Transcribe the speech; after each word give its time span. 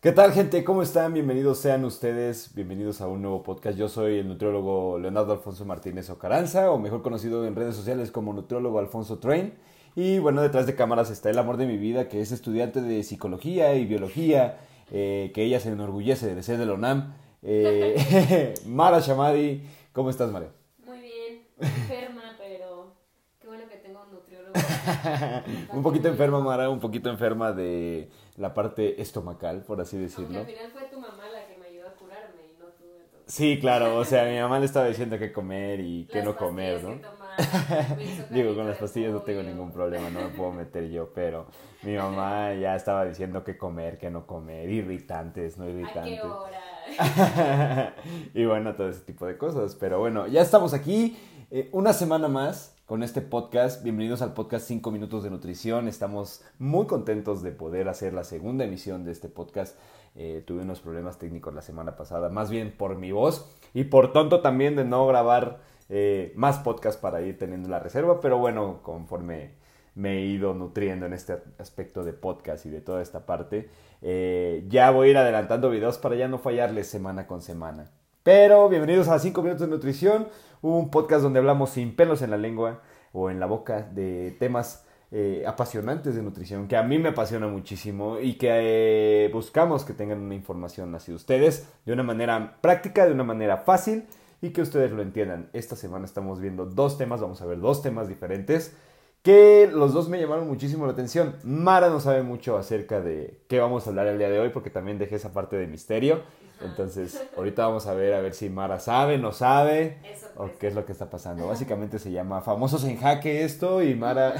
¿Qué 0.00 0.12
tal 0.12 0.32
gente? 0.32 0.64
¿Cómo 0.64 0.80
están? 0.80 1.12
Bienvenidos 1.12 1.58
sean 1.58 1.84
ustedes, 1.84 2.54
bienvenidos 2.54 3.02
a 3.02 3.06
un 3.06 3.20
nuevo 3.20 3.42
podcast. 3.42 3.76
Yo 3.76 3.86
soy 3.86 4.16
el 4.20 4.28
nutriólogo 4.28 4.98
Leonardo 4.98 5.34
Alfonso 5.34 5.66
Martínez 5.66 6.08
Ocaranza, 6.08 6.70
o 6.70 6.78
mejor 6.78 7.02
conocido 7.02 7.46
en 7.46 7.54
redes 7.54 7.76
sociales 7.76 8.10
como 8.10 8.32
nutriólogo 8.32 8.78
Alfonso 8.78 9.18
Train. 9.18 9.52
Y 9.94 10.18
bueno, 10.18 10.40
detrás 10.40 10.66
de 10.66 10.74
cámaras 10.74 11.10
está 11.10 11.28
el 11.28 11.38
amor 11.38 11.58
de 11.58 11.66
mi 11.66 11.76
vida, 11.76 12.08
que 12.08 12.22
es 12.22 12.32
estudiante 12.32 12.80
de 12.80 13.02
psicología 13.02 13.74
y 13.74 13.84
biología, 13.84 14.60
eh, 14.90 15.32
que 15.34 15.42
ella 15.42 15.60
se 15.60 15.68
enorgullece 15.68 16.34
de 16.34 16.42
ser 16.42 16.56
de 16.56 16.64
la 16.64 16.72
UNAM. 16.72 17.12
Eh, 17.42 18.54
Mara 18.64 19.00
Shamadi, 19.00 19.68
¿cómo 19.92 20.08
estás, 20.08 20.32
María? 20.32 20.48
Muy 20.86 20.98
bien, 20.98 21.42
enferma, 21.58 22.36
pero 22.38 22.94
qué 23.38 23.48
bueno 23.48 23.68
que 23.68 23.76
tengo 23.76 24.02
un 24.02 24.12
nutriólogo. 24.12 24.54
un 25.74 25.82
poquito 25.82 26.08
enferma, 26.08 26.40
Mara, 26.40 26.70
un 26.70 26.80
poquito 26.80 27.10
enferma 27.10 27.52
de 27.52 28.08
la 28.40 28.54
parte 28.54 29.00
estomacal, 29.02 29.62
por 29.62 29.80
así 29.80 29.96
Aunque 29.96 30.06
decirlo. 30.06 30.40
al 30.40 30.46
final 30.46 30.70
fue 30.72 30.82
tu 30.88 30.98
mamá 31.00 31.28
la 31.30 31.46
que 31.46 31.56
me 31.58 31.66
ayudó 31.66 31.88
a 31.88 31.94
curarme 31.94 32.42
y 32.46 32.58
no 32.58 32.66
tú. 32.66 32.84
entonces. 32.84 33.34
Sí, 33.34 33.58
claro, 33.60 33.96
o 33.96 34.04
sea, 34.04 34.24
mi 34.24 34.38
mamá 34.40 34.58
le 34.58 34.66
estaba 34.66 34.86
diciendo 34.86 35.18
qué 35.18 35.32
comer 35.32 35.80
y 35.80 36.08
qué 36.10 36.18
Las 36.18 36.24
no 36.26 36.36
comer, 36.36 36.82
¿no? 36.82 36.96
que 36.96 37.04
tomar, 37.04 37.30
Digo, 38.30 38.54
con 38.54 38.66
las 38.66 38.78
pastillas 38.78 39.12
no 39.12 39.22
tengo 39.22 39.42
ningún 39.42 39.72
problema, 39.72 40.10
no 40.10 40.22
me 40.22 40.30
puedo 40.30 40.52
meter 40.52 40.88
yo, 40.90 41.12
pero 41.14 41.46
mi 41.82 41.96
mamá 41.96 42.54
ya 42.54 42.74
estaba 42.76 43.04
diciendo 43.04 43.44
qué 43.44 43.56
comer, 43.56 43.98
qué 43.98 44.10
no 44.10 44.26
comer, 44.26 44.68
irritantes, 44.70 45.56
no 45.58 45.64
¿A 45.64 45.68
qué 45.68 45.72
irritantes. 45.72 46.22
hora? 46.22 46.60
y 48.34 48.44
bueno, 48.44 48.74
todo 48.74 48.88
ese 48.88 49.00
tipo 49.02 49.26
de 49.26 49.38
cosas. 49.38 49.74
Pero 49.76 49.98
bueno, 50.00 50.26
ya 50.26 50.42
estamos 50.42 50.74
aquí 50.74 51.16
eh, 51.50 51.68
una 51.72 51.92
semana 51.92 52.28
más 52.28 52.76
con 52.90 53.04
este 53.04 53.20
podcast. 53.20 53.84
Bienvenidos 53.84 54.20
al 54.20 54.34
podcast 54.34 54.66
5 54.66 54.90
minutos 54.90 55.22
de 55.22 55.30
nutrición. 55.30 55.86
Estamos 55.86 56.42
muy 56.58 56.88
contentos 56.88 57.40
de 57.40 57.52
poder 57.52 57.88
hacer 57.88 58.12
la 58.12 58.24
segunda 58.24 58.64
emisión 58.64 59.04
de 59.04 59.12
este 59.12 59.28
podcast. 59.28 59.78
Eh, 60.16 60.42
tuve 60.44 60.62
unos 60.62 60.80
problemas 60.80 61.16
técnicos 61.16 61.54
la 61.54 61.62
semana 61.62 61.94
pasada, 61.94 62.30
más 62.30 62.50
bien 62.50 62.74
por 62.76 62.96
mi 62.96 63.12
voz 63.12 63.48
y 63.74 63.84
por 63.84 64.12
tonto 64.12 64.40
también 64.40 64.74
de 64.74 64.84
no 64.84 65.06
grabar 65.06 65.60
eh, 65.88 66.32
más 66.34 66.58
podcasts 66.58 67.00
para 67.00 67.22
ir 67.22 67.38
teniendo 67.38 67.68
la 67.68 67.78
reserva. 67.78 68.20
Pero 68.20 68.38
bueno, 68.38 68.80
conforme 68.82 69.52
me 69.94 70.18
he 70.18 70.22
ido 70.22 70.52
nutriendo 70.52 71.06
en 71.06 71.12
este 71.12 71.40
aspecto 71.58 72.02
de 72.02 72.12
podcast 72.12 72.66
y 72.66 72.70
de 72.70 72.80
toda 72.80 73.02
esta 73.02 73.24
parte. 73.24 73.70
Eh, 74.02 74.64
ya 74.66 74.90
voy 74.90 75.06
a 75.06 75.10
ir 75.12 75.16
adelantando 75.16 75.70
videos 75.70 75.98
para 75.98 76.16
ya 76.16 76.26
no 76.26 76.38
fallarles 76.38 76.88
semana 76.88 77.28
con 77.28 77.40
semana. 77.40 77.88
Pero 78.22 78.68
bienvenidos 78.68 79.08
a 79.08 79.18
5 79.18 79.40
minutos 79.40 79.66
de 79.66 79.74
nutrición, 79.74 80.28
un 80.60 80.90
podcast 80.90 81.22
donde 81.22 81.38
hablamos 81.38 81.70
sin 81.70 81.96
pelos 81.96 82.20
en 82.20 82.30
la 82.30 82.36
lengua 82.36 82.82
o 83.14 83.30
en 83.30 83.40
la 83.40 83.46
boca 83.46 83.80
de 83.80 84.36
temas 84.38 84.84
eh, 85.10 85.42
apasionantes 85.46 86.14
de 86.14 86.22
nutrición 86.22 86.68
que 86.68 86.76
a 86.76 86.82
mí 86.82 86.98
me 86.98 87.08
apasiona 87.08 87.46
muchísimo 87.46 88.20
y 88.20 88.34
que 88.34 89.24
eh, 89.24 89.30
buscamos 89.32 89.86
que 89.86 89.94
tengan 89.94 90.20
una 90.20 90.34
información 90.34 90.94
así 90.94 91.14
ustedes 91.14 91.66
de 91.86 91.94
una 91.94 92.02
manera 92.02 92.58
práctica, 92.60 93.06
de 93.06 93.12
una 93.12 93.24
manera 93.24 93.56
fácil 93.56 94.04
y 94.42 94.50
que 94.50 94.60
ustedes 94.60 94.92
lo 94.92 95.00
entiendan. 95.00 95.48
Esta 95.54 95.74
semana 95.74 96.04
estamos 96.04 96.40
viendo 96.40 96.66
dos 96.66 96.98
temas, 96.98 97.22
vamos 97.22 97.40
a 97.40 97.46
ver 97.46 97.58
dos 97.58 97.80
temas 97.80 98.06
diferentes 98.06 98.76
que 99.22 99.68
los 99.72 99.92
dos 99.92 100.08
me 100.08 100.20
llamaron 100.20 100.46
muchísimo 100.46 100.86
la 100.86 100.92
atención. 100.92 101.36
Mara 101.42 101.90
no 101.90 102.00
sabe 102.00 102.22
mucho 102.22 102.56
acerca 102.56 103.00
de 103.00 103.40
qué 103.48 103.60
vamos 103.60 103.86
a 103.86 103.90
hablar 103.90 104.06
el 104.06 104.18
día 104.18 104.30
de 104.30 104.40
hoy 104.40 104.50
porque 104.50 104.70
también 104.70 104.98
dejé 104.98 105.16
esa 105.16 105.32
parte 105.32 105.56
de 105.56 105.66
misterio. 105.66 106.22
Entonces, 106.62 107.22
ahorita 107.36 107.66
vamos 107.66 107.86
a 107.86 107.94
ver 107.94 108.14
a 108.14 108.20
ver 108.20 108.34
si 108.34 108.50
Mara 108.50 108.78
sabe, 108.80 109.18
no 109.18 109.32
sabe 109.32 109.98
Eso 110.04 110.26
o 110.36 110.46
pues. 110.46 110.56
qué 110.58 110.66
es 110.68 110.74
lo 110.74 110.84
que 110.84 110.92
está 110.92 111.08
pasando. 111.10 111.46
Básicamente 111.46 111.98
se 111.98 112.12
llama 112.12 112.42
Famosos 112.42 112.84
en 112.84 112.98
Jaque 112.98 113.44
esto 113.44 113.82
y 113.82 113.94
Mara... 113.94 114.34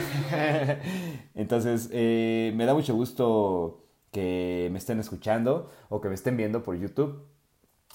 Entonces, 1.35 1.89
eh, 1.93 2.53
me 2.55 2.67
da 2.67 2.75
mucho 2.75 2.95
gusto 2.95 3.85
que 4.13 4.69
me 4.73 4.79
estén 4.79 5.01
escuchando 5.01 5.71
o 5.89 6.01
que 6.01 6.09
me 6.09 6.15
estén 6.15 6.37
viendo 6.37 6.63
por 6.63 6.77
YouTube. 6.77 7.27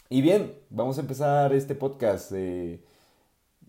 Y 0.10 0.22
bien, 0.22 0.54
vamos 0.70 0.98
a 0.98 1.02
empezar 1.02 1.54
este 1.54 1.76
podcast. 1.76 2.32
eh, 2.34 2.84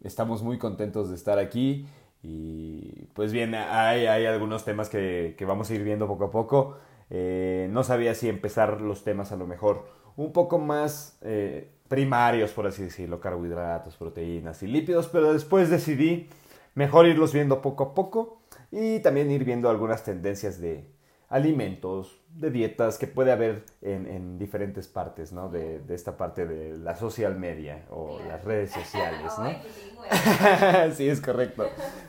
estamos 0.03 0.43
muy 0.43 0.59
contentos 0.59 1.11
de 1.11 1.17
estar 1.17 1.39
aquí. 1.39 1.87
Y 2.23 3.07
pues 3.15 3.33
bien, 3.33 3.55
hay, 3.55 4.07
hay 4.07 4.27
algunos 4.27 4.65
temas 4.65 4.89
que, 4.89 5.35
que 5.39 5.45
vamos 5.45 5.71
a 5.71 5.75
ir 5.75 5.85
viendo 5.85 6.07
poco 6.07 6.25
a 6.25 6.31
poco. 6.31 6.77
Eh, 7.11 7.69
no 7.71 7.85
sabía 7.85 8.15
si 8.15 8.29
empezar 8.29 8.81
los 8.81 9.05
temas 9.05 9.31
a 9.33 9.37
lo 9.37 9.47
mejor 9.47 9.87
un 10.17 10.33
poco 10.33 10.59
más 10.59 11.19
eh, 11.23 11.71
primarios, 11.89 12.53
por 12.53 12.67
así 12.67 12.83
decirlo, 12.83 13.21
carbohidratos, 13.21 13.97
proteínas 13.97 14.63
y 14.63 14.67
lípidos, 14.67 15.09
pero 15.09 15.33
después 15.33 15.71
decidí 15.71 16.29
mejor 16.75 17.07
irlos 17.07 17.33
viendo 17.33 17.63
poco 17.63 17.85
a 17.85 17.95
poco 17.95 18.41
y 18.71 19.01
también 19.01 19.31
ir 19.31 19.45
viendo 19.45 19.69
algunas 19.71 20.05
tendencias 20.05 20.61
de 20.61 20.91
alimentos, 21.29 22.21
de 22.31 22.51
dietas 22.51 22.99
que 22.99 23.07
puede 23.07 23.33
haber 23.33 23.65
en, 23.83 24.07
en 24.07 24.39
diferentes 24.39 24.87
partes, 24.87 25.33
¿no? 25.33 25.49
De, 25.49 25.81
de 25.81 25.95
esta 25.95 26.17
parte 26.17 26.47
de 26.47 26.77
la 26.79 26.95
social 26.95 27.37
media 27.37 27.85
o 27.91 28.19
las 28.29 28.45
redes 28.45 28.71
sociales, 28.71 29.33
¿no? 29.39 29.51
Sí, 30.95 31.09
es 31.09 31.21
correcto. 31.21 31.69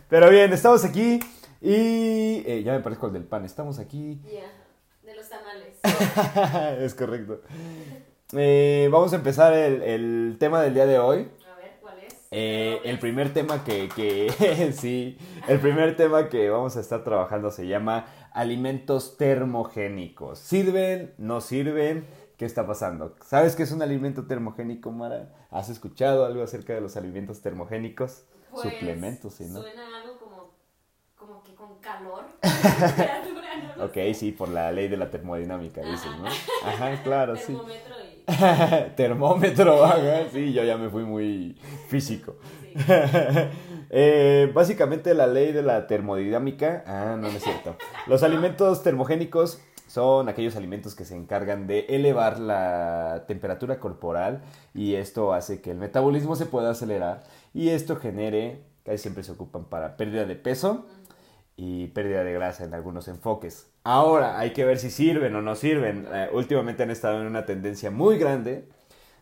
Pero 0.10 0.30
bien, 0.30 0.54
estamos 0.54 0.86
aquí 0.86 1.20
y 1.62 2.44
eh, 2.46 2.62
ya 2.64 2.74
me 2.74 2.80
parezco 2.82 3.08
al 3.08 3.14
del 3.14 3.24
pan. 3.24 3.46
Estamos 3.46 3.80
aquí. 3.80 4.22
Ya, 4.26 4.52
de 5.04 5.16
los 5.16 5.28
tamales. 5.30 5.80
es 6.84 6.94
correcto. 6.94 7.42
Eh, 8.34 8.90
vamos 8.92 9.14
a 9.14 9.18
empezar 9.18 9.54
el, 9.54 9.82
el 9.84 10.36
tema 10.40 10.62
del 10.62 10.74
día 10.74 10.86
de 10.86 11.00
hoy. 11.00 11.30
A 11.50 11.56
ver, 11.56 11.78
¿cuál 11.82 11.98
es? 12.00 12.14
Eh, 12.32 12.82
el 12.84 13.00
primer 13.00 13.34
tema 13.34 13.64
que, 13.64 13.90
que 13.96 14.74
sí, 14.78 15.18
el 15.48 15.60
primer 15.60 15.96
tema 15.96 16.28
que 16.28 16.50
vamos 16.50 16.76
a 16.76 16.82
estar 16.82 17.04
trabajando 17.04 17.52
se 17.52 17.68
llama 17.68 18.06
alimentos 18.34 19.18
termogénicos. 19.18 20.40
¿Sirven? 20.40 21.14
¿No 21.18 21.40
sirven? 21.40 22.06
¿Qué 22.38 22.46
está 22.46 22.68
pasando? 22.68 23.16
¿Sabes 23.26 23.56
qué 23.56 23.64
es 23.64 23.72
un 23.72 23.82
alimento 23.82 24.28
termogénico, 24.28 24.92
Mara? 24.92 25.30
¿Has 25.50 25.70
escuchado 25.70 26.26
algo 26.26 26.44
acerca 26.44 26.74
de 26.74 26.82
los 26.82 26.98
alimentos 26.98 27.42
termogénicos? 27.42 28.26
Pues, 28.52 28.62
Suplementos, 28.62 29.36
sí, 29.36 29.46
¿no? 29.46 29.62
Suena 29.62 30.02
algo 30.02 30.20
como, 30.20 30.52
como 31.16 31.44
que 31.44 31.56
con 31.56 31.80
calor. 31.80 32.26
Ok, 33.80 33.96
sí, 34.16 34.32
por 34.32 34.50
la 34.50 34.72
ley 34.72 34.88
de 34.88 34.98
la 34.98 35.10
termodinámica, 35.10 35.82
dices, 35.82 36.10
¿no? 36.20 36.26
Ajá, 36.68 37.02
claro, 37.04 37.38
sí. 37.38 37.54
Termómetro. 37.54 38.07
Termómetro, 38.96 39.84
ajá, 39.86 40.30
sí, 40.32 40.52
yo 40.52 40.64
ya 40.64 40.78
me 40.78 40.90
fui 40.90 41.04
muy 41.04 41.58
físico. 41.88 42.36
Eh, 43.90 44.52
básicamente 44.54 45.14
la 45.14 45.28
ley 45.28 45.54
de 45.54 45.64
la 45.64 45.88
termodinámica, 45.88 46.84
ah, 46.86 47.16
no, 47.18 47.30
no 47.30 47.38
es 47.38 47.42
cierto. 47.42 47.78
Los 48.06 48.22
alimentos 48.22 48.84
termogénicos 48.84 49.62
son 49.88 50.28
aquellos 50.28 50.58
alimentos 50.58 50.94
que 50.94 51.06
se 51.06 51.16
encargan 51.16 51.68
de 51.68 51.86
elevar 51.88 52.38
la 52.38 53.24
temperatura 53.30 53.80
corporal 53.80 54.42
y 54.74 54.96
esto 54.96 55.34
hace 55.34 55.62
que 55.62 55.72
el 55.72 55.78
metabolismo 55.78 56.36
se 56.36 56.48
pueda 56.48 56.72
acelerar 56.72 57.24
y 57.54 57.70
esto 57.70 57.96
genere, 57.96 58.62
casi 58.84 58.98
siempre 58.98 59.24
se 59.24 59.32
ocupan 59.32 59.64
para 59.64 59.96
pérdida 59.96 60.26
de 60.26 60.36
peso 60.36 60.86
y 61.56 61.88
pérdida 61.88 62.26
de 62.26 62.34
grasa 62.34 62.66
en 62.66 62.74
algunos 62.74 63.08
enfoques. 63.08 63.72
Ahora 63.88 64.38
hay 64.38 64.52
que 64.52 64.66
ver 64.66 64.80
si 64.80 64.90
sirven 64.90 65.34
o 65.38 65.42
no 65.42 65.56
sirven. 65.56 66.06
Eh, 66.12 66.28
últimamente 66.34 66.84
han 66.84 66.92
estado 66.92 67.22
en 67.22 67.28
una 67.28 67.46
tendencia 67.46 67.90
muy 67.90 68.18
grande 68.18 68.68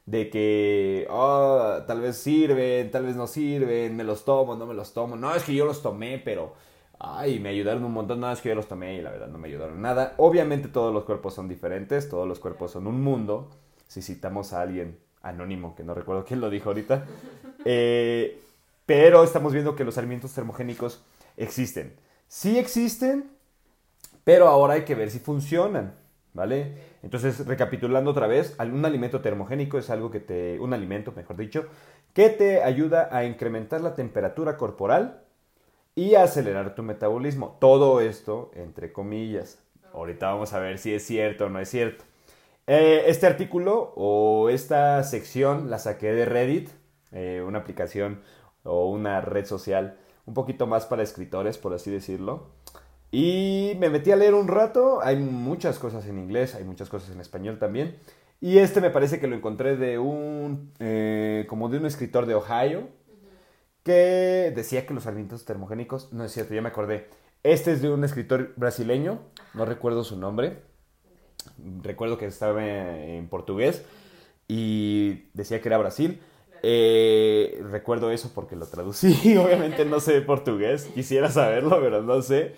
de 0.08 0.31
que 0.31 1.06
oh, 1.12 1.84
tal 1.86 2.02
vez 2.02 2.18
sirven, 2.18 2.90
tal 2.90 3.06
vez 3.06 3.16
no 3.16 3.28
sirven, 3.28 3.96
me 3.96 4.04
los 4.04 4.25
tomo, 4.25 4.56
no 4.56 4.66
me 4.66 4.74
los 4.74 4.92
tomo. 4.92 5.18
No, 5.18 5.36
es 5.36 5.44
que 5.44 5.54
yo 5.54 5.66
los 5.66 5.84
tomé, 5.84 6.18
pero 6.18 6.56
ay, 6.98 7.40
me 7.40 7.50
ayudaron 7.50 7.86
un 7.86 7.92
montón. 7.94 8.20
No, 8.20 8.31
es 8.31 8.42
que 8.42 8.50
yo 8.50 8.56
los 8.56 8.68
tomé 8.68 8.96
y 8.96 9.04
la 9.04 9.12
verdad 9.12 9.28
no 9.28 9.38
me 9.38 9.50
ayudaron 9.50 9.84
nada. 9.84 10.16
Obviamente 10.18 10.68
todos 10.68 10.92
los 10.92 11.04
cuerpos 11.04 11.36
son 11.36 11.48
diferentes, 11.48 12.09
todos 12.09 12.28
los 12.28 12.40
cuerpos 12.40 12.72
son 12.72 12.88
un 12.88 13.04
mundo. 13.04 13.52
Si 13.88 14.02
citamos 14.02 14.52
a 14.52 14.62
alguien 14.62 14.98
anónimo, 15.22 15.75
que 15.75 15.84
no 15.84 15.94
recuerdo 15.94 16.25
quién 16.25 16.42
lo 16.42 16.50
dijo 16.50 16.70
ahorita, 16.70 17.06
eh, 17.66 18.42
pero 18.88 19.24
estamos 19.24 19.54
viendo 19.54 19.75
que 19.75 19.84
los 19.84 20.00
alimentos 20.00 20.34
termogénicos 20.34 21.04
existen. 21.38 21.94
Sí 22.28 22.58
existen, 22.58 23.34
pero 24.25 24.50
ahora 24.50 24.74
hay 24.74 24.84
que 24.84 24.96
ver 24.96 25.09
si 25.09 25.19
funcionan, 25.19 25.94
¿vale? 26.34 26.74
Entonces, 27.03 27.46
recapitulando 27.46 28.12
otra 28.12 28.27
vez, 28.27 28.57
un 28.60 28.83
alimento 28.83 29.22
termogénico 29.22 29.77
es 29.77 29.89
algo 29.89 30.12
que 30.12 30.19
te, 30.19 30.60
un 30.60 30.74
alimento, 30.74 31.13
mejor 31.16 31.38
dicho, 31.38 31.68
que 32.13 32.30
te 32.30 32.63
ayuda 32.63 33.07
a 33.12 33.24
incrementar 33.24 33.80
la 33.81 33.94
temperatura 33.94 34.57
corporal 34.57 35.22
y 35.95 36.16
a 36.16 36.24
acelerar 36.24 36.75
tu 36.75 36.83
metabolismo. 36.83 37.57
Todo 37.62 38.01
esto 38.01 38.51
entre 38.56 38.92
comillas. 38.92 39.60
Ahorita 39.94 40.27
vamos 40.27 40.51
a 40.54 40.60
ver 40.60 40.77
si 40.77 40.94
es 40.94 41.06
cierto 41.06 41.45
o 41.45 41.50
no 41.50 41.60
es 41.60 41.69
cierto. 41.69 42.04
Eh, 42.68 43.04
este 43.07 43.27
artículo 43.27 43.94
o 43.95 44.50
esta 44.50 45.01
sección 45.04 45.69
la 45.69 45.77
saqué 45.77 46.12
de 46.13 46.25
Reddit, 46.25 46.69
eh, 47.12 47.44
una 47.45 47.60
aplicación 47.60 48.22
o 48.63 48.89
una 48.89 49.22
red 49.22 49.45
social 49.45 49.98
un 50.25 50.33
poquito 50.33 50.66
más 50.66 50.88
para 50.88 51.04
escritores, 51.04 51.57
por 51.60 51.74
así 51.74 51.92
decirlo. 51.92 52.50
Y 53.17 53.77
me 53.79 53.89
metí 53.89 54.12
a 54.12 54.17
leer 54.17 54.33
un 54.33 54.50
rato, 54.50 55.00
hay 55.01 55.15
muchas 55.15 55.79
cosas 55.79 56.06
en 56.06 56.19
inglés, 56.19 56.53
hay 56.53 56.65
muchas 56.65 56.89
cosas 56.89 57.12
en 57.12 57.21
español 57.21 57.57
también. 57.57 57.95
Y 58.41 58.57
este 58.57 58.81
me 58.81 58.89
parece 58.89 59.21
que 59.21 59.27
lo 59.27 59.38
encontré 59.38 59.77
de 59.77 59.97
un, 59.97 60.73
eh, 60.79 61.45
como 61.47 61.69
de 61.69 61.77
un 61.77 61.85
escritor 61.85 62.25
de 62.25 62.35
Ohio, 62.35 62.89
que 63.83 64.51
decía 64.53 64.85
que 64.85 64.94
los 64.94 65.07
alimentos 65.07 65.45
termogénicos, 65.45 66.12
no 66.12 66.25
es 66.25 66.33
cierto, 66.33 66.56
ya 66.56 66.62
me 66.62 66.67
acordé. 66.67 67.07
Este 67.44 67.71
es 67.71 67.81
de 67.81 67.89
un 67.89 68.03
escritor 68.03 68.51
brasileño, 68.57 69.21
no 69.53 69.63
recuerdo 69.63 70.03
su 70.03 70.19
nombre, 70.19 70.57
recuerdo 71.83 72.17
que 72.17 72.25
estaba 72.25 72.65
en 72.67 73.29
portugués 73.29 73.85
y 74.50 75.29
decía 75.33 75.62
que 75.62 75.69
era 75.69 75.77
Brasil. 75.77 76.19
Eh, 76.63 77.63
recuerdo 77.71 78.12
eso 78.12 78.33
porque 78.35 78.57
lo 78.57 78.65
traducí, 78.65 79.38
obviamente 79.38 79.85
no 79.85 80.01
sé 80.01 80.19
portugués, 80.19 80.89
quisiera 80.94 81.31
saberlo, 81.31 81.79
pero 81.79 82.01
no 82.01 82.21
sé. 82.21 82.56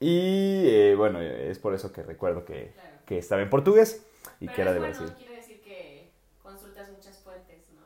Y 0.00 0.62
eh, 0.66 0.94
bueno, 0.96 1.20
es 1.20 1.58
por 1.58 1.74
eso 1.74 1.92
que 1.92 2.02
recuerdo 2.02 2.44
que, 2.44 2.72
que 3.06 3.18
estaba 3.18 3.42
en 3.42 3.50
portugués 3.50 4.06
y 4.40 4.48
Pero 4.48 4.52
que 4.52 4.62
era 4.62 4.72
de 4.72 4.80
bueno, 4.80 4.86
Brasil. 4.86 5.14
quiere 5.16 5.36
decir 5.36 5.60
que 5.62 6.12
consultas 6.42 6.90
muchas 6.90 7.18
fuentes, 7.18 7.68
¿no? 7.70 7.82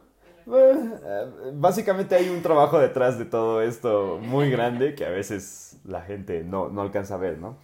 Bueno, 0.47 0.97
eh, 1.03 1.27
básicamente 1.55 2.15
hay 2.15 2.29
un 2.29 2.43
trabajo 2.43 2.79
detrás 2.79 3.19
de 3.19 3.25
todo 3.25 3.63
esto 3.63 4.19
muy 4.23 4.51
grande 4.51 4.95
que 4.95 5.07
a 5.07 5.11
veces 5.11 5.79
la 5.85 6.03
gente 6.03 6.45
no, 6.45 6.69
no 6.69 6.83
alcanza 6.83 7.15
a 7.15 7.19
ver, 7.19 7.39
¿no? 7.39 7.59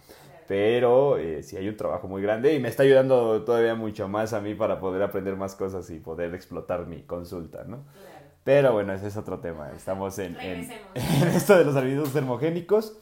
Pero 0.47 1.17
eh, 1.17 1.43
sí 1.43 1.57
hay 1.57 1.69
un 1.69 1.77
trabajo 1.77 2.07
muy 2.07 2.21
grande 2.23 2.53
y 2.55 2.59
me 2.59 2.69
está 2.69 2.83
ayudando 2.83 3.43
todavía 3.43 3.75
mucho 3.75 4.07
más 4.07 4.33
a 4.33 4.41
mí 4.41 4.55
para 4.55 4.79
poder 4.79 5.01
aprender 5.03 5.35
más 5.37 5.55
cosas 5.55 5.89
y 5.91 5.99
poder 5.99 6.33
explotar 6.33 6.87
mi 6.87 7.03
consulta, 7.03 7.63
¿no? 7.65 7.85
Claro. 7.91 8.31
Pero 8.43 8.73
bueno, 8.73 8.93
ese 8.93 9.07
es 9.07 9.17
otro 9.17 9.39
tema. 9.39 9.71
Estamos 9.73 10.17
en, 10.19 10.37
en, 10.41 10.73
en 10.95 11.27
esto 11.29 11.57
de 11.57 11.65
los 11.65 11.75
alimentos 11.75 12.13
termogénicos. 12.13 12.97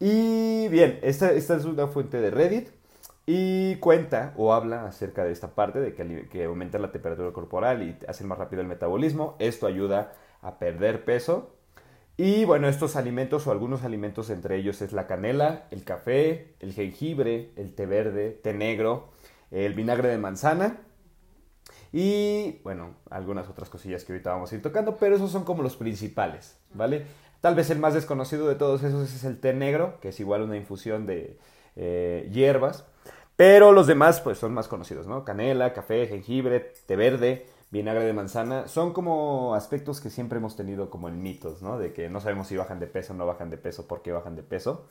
Y 0.00 0.68
bien, 0.68 1.00
esta, 1.02 1.32
esta 1.32 1.56
es 1.56 1.64
una 1.64 1.88
fuente 1.88 2.20
de 2.20 2.30
Reddit 2.30 2.68
y 3.26 3.76
cuenta 3.76 4.32
o 4.36 4.52
habla 4.52 4.86
acerca 4.86 5.24
de 5.24 5.32
esta 5.32 5.54
parte 5.54 5.80
de 5.80 5.94
que, 5.94 6.28
que 6.28 6.44
aumenta 6.44 6.78
la 6.78 6.92
temperatura 6.92 7.32
corporal 7.32 7.82
y 7.82 7.96
hace 8.06 8.24
más 8.24 8.38
rápido 8.38 8.62
el 8.62 8.68
metabolismo. 8.68 9.36
Esto 9.38 9.66
ayuda 9.66 10.12
a 10.40 10.58
perder 10.58 11.04
peso. 11.04 11.54
Y 12.16 12.44
bueno, 12.44 12.68
estos 12.68 12.96
alimentos 12.96 13.46
o 13.46 13.52
algunos 13.52 13.84
alimentos 13.84 14.30
entre 14.30 14.56
ellos 14.56 14.82
es 14.82 14.92
la 14.92 15.06
canela, 15.06 15.66
el 15.70 15.84
café, 15.84 16.54
el 16.60 16.72
jengibre, 16.72 17.52
el 17.56 17.74
té 17.74 17.86
verde, 17.86 18.30
té 18.30 18.54
negro, 18.54 19.10
el 19.50 19.74
vinagre 19.74 20.08
de 20.08 20.18
manzana 20.18 20.78
y 21.92 22.60
bueno, 22.64 22.96
algunas 23.10 23.48
otras 23.48 23.70
cosillas 23.70 24.04
que 24.04 24.12
ahorita 24.12 24.30
vamos 24.30 24.52
a 24.52 24.56
ir 24.56 24.62
tocando, 24.62 24.96
pero 24.96 25.16
esos 25.16 25.30
son 25.30 25.44
como 25.44 25.62
los 25.62 25.76
principales, 25.76 26.58
¿vale? 26.74 27.06
Tal 27.40 27.54
vez 27.54 27.70
el 27.70 27.78
más 27.78 27.94
desconocido 27.94 28.48
de 28.48 28.56
todos 28.56 28.82
esos 28.82 29.14
es 29.14 29.24
el 29.24 29.38
té 29.38 29.52
negro, 29.54 29.98
que 30.00 30.08
es 30.08 30.20
igual 30.20 30.42
una 30.42 30.56
infusión 30.56 31.06
de 31.06 31.38
eh, 31.76 32.28
hierbas, 32.32 32.84
pero 33.36 33.70
los 33.70 33.86
demás 33.86 34.20
pues 34.20 34.38
son 34.38 34.52
más 34.52 34.66
conocidos, 34.66 35.06
¿no? 35.06 35.24
Canela, 35.24 35.72
café, 35.72 36.08
jengibre, 36.08 36.72
té 36.86 36.96
verde, 36.96 37.46
vinagre 37.70 38.04
de 38.04 38.12
manzana, 38.12 38.66
son 38.66 38.92
como 38.92 39.54
aspectos 39.54 40.00
que 40.00 40.10
siempre 40.10 40.38
hemos 40.38 40.56
tenido 40.56 40.90
como 40.90 41.08
en 41.08 41.22
mitos, 41.22 41.62
¿no? 41.62 41.78
De 41.78 41.92
que 41.92 42.08
no 42.08 42.20
sabemos 42.20 42.48
si 42.48 42.56
bajan 42.56 42.80
de 42.80 42.88
peso 42.88 43.14
no 43.14 43.26
bajan 43.26 43.50
de 43.50 43.58
peso, 43.58 43.86
por 43.86 44.02
qué 44.02 44.10
bajan 44.10 44.34
de 44.34 44.42
peso. 44.42 44.86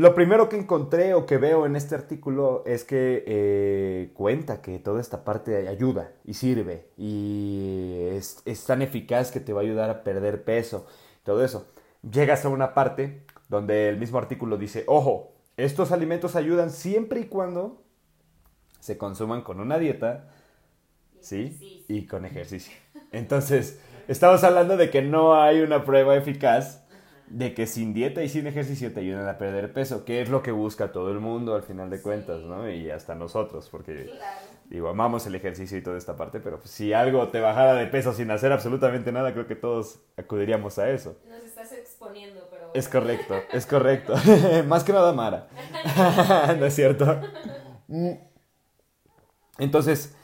Lo 0.00 0.14
primero 0.14 0.48
que 0.48 0.56
encontré 0.56 1.12
o 1.12 1.26
que 1.26 1.36
veo 1.36 1.66
en 1.66 1.76
este 1.76 1.94
artículo 1.94 2.62
es 2.64 2.84
que 2.84 3.22
eh, 3.26 4.10
cuenta 4.14 4.62
que 4.62 4.78
toda 4.78 4.98
esta 4.98 5.24
parte 5.24 5.68
ayuda 5.68 6.10
y 6.24 6.32
sirve 6.32 6.86
y 6.96 8.06
es, 8.12 8.40
es 8.46 8.64
tan 8.64 8.80
eficaz 8.80 9.30
que 9.30 9.40
te 9.40 9.52
va 9.52 9.60
a 9.60 9.64
ayudar 9.64 9.90
a 9.90 10.02
perder 10.02 10.42
peso, 10.42 10.86
todo 11.22 11.44
eso. 11.44 11.68
Llegas 12.00 12.46
a 12.46 12.48
una 12.48 12.72
parte 12.72 13.26
donde 13.50 13.90
el 13.90 13.98
mismo 13.98 14.16
artículo 14.16 14.56
dice, 14.56 14.84
ojo, 14.86 15.34
estos 15.58 15.92
alimentos 15.92 16.34
ayudan 16.34 16.70
siempre 16.70 17.20
y 17.20 17.24
cuando 17.24 17.82
se 18.78 18.96
consuman 18.96 19.42
con 19.42 19.60
una 19.60 19.78
dieta, 19.78 20.30
Y 21.20 21.24
¿sí? 21.24 21.84
Y 21.88 22.06
con 22.06 22.24
ejercicio. 22.24 22.72
Entonces, 23.12 23.78
estamos 24.08 24.44
hablando 24.44 24.78
de 24.78 24.88
que 24.88 25.02
no 25.02 25.34
hay 25.34 25.60
una 25.60 25.84
prueba 25.84 26.16
eficaz 26.16 26.79
de 27.30 27.54
que 27.54 27.66
sin 27.66 27.94
dieta 27.94 28.22
y 28.22 28.28
sin 28.28 28.46
ejercicio 28.46 28.92
te 28.92 29.00
ayudan 29.00 29.28
a 29.28 29.38
perder 29.38 29.72
peso, 29.72 30.04
que 30.04 30.20
es 30.20 30.28
lo 30.28 30.42
que 30.42 30.50
busca 30.52 30.92
todo 30.92 31.10
el 31.10 31.20
mundo 31.20 31.54
al 31.54 31.62
final 31.62 31.88
de 31.88 31.96
Sí. 31.98 32.02
cuentas, 32.02 32.42
¿no? 32.42 32.68
Y 32.70 32.90
hasta 32.90 33.14
nosotros, 33.14 33.68
porque 33.70 34.10
Claro. 34.10 34.36
digo, 34.68 34.88
amamos 34.88 35.26
el 35.26 35.34
ejercicio 35.36 35.78
y 35.78 35.82
toda 35.82 35.96
esta 35.96 36.16
parte, 36.16 36.40
pero 36.40 36.58
pues, 36.58 36.70
si 36.70 36.92
algo 36.92 37.28
te 37.28 37.40
bajara 37.40 37.74
de 37.74 37.86
peso 37.86 38.12
sin 38.12 38.30
hacer 38.30 38.52
absolutamente 38.52 39.12
nada, 39.12 39.32
creo 39.32 39.46
que 39.46 39.54
todos 39.56 40.00
acudiríamos 40.16 40.78
a 40.78 40.90
eso. 40.90 41.16
Nos 41.28 41.44
estás 41.44 41.72
exponiendo, 41.72 42.40
pero. 42.50 42.70
Es 42.74 42.88
correcto, 42.88 43.34
es 43.52 43.64
correcto. 43.74 44.14
Más 44.68 44.82
que 44.84 44.92
nada 44.92 45.12
Mara. 45.12 45.48
¿No 46.58 46.66
es 46.66 46.74
cierto? 46.74 47.20
Mm. 47.88 48.10
Entonces, 49.58 50.14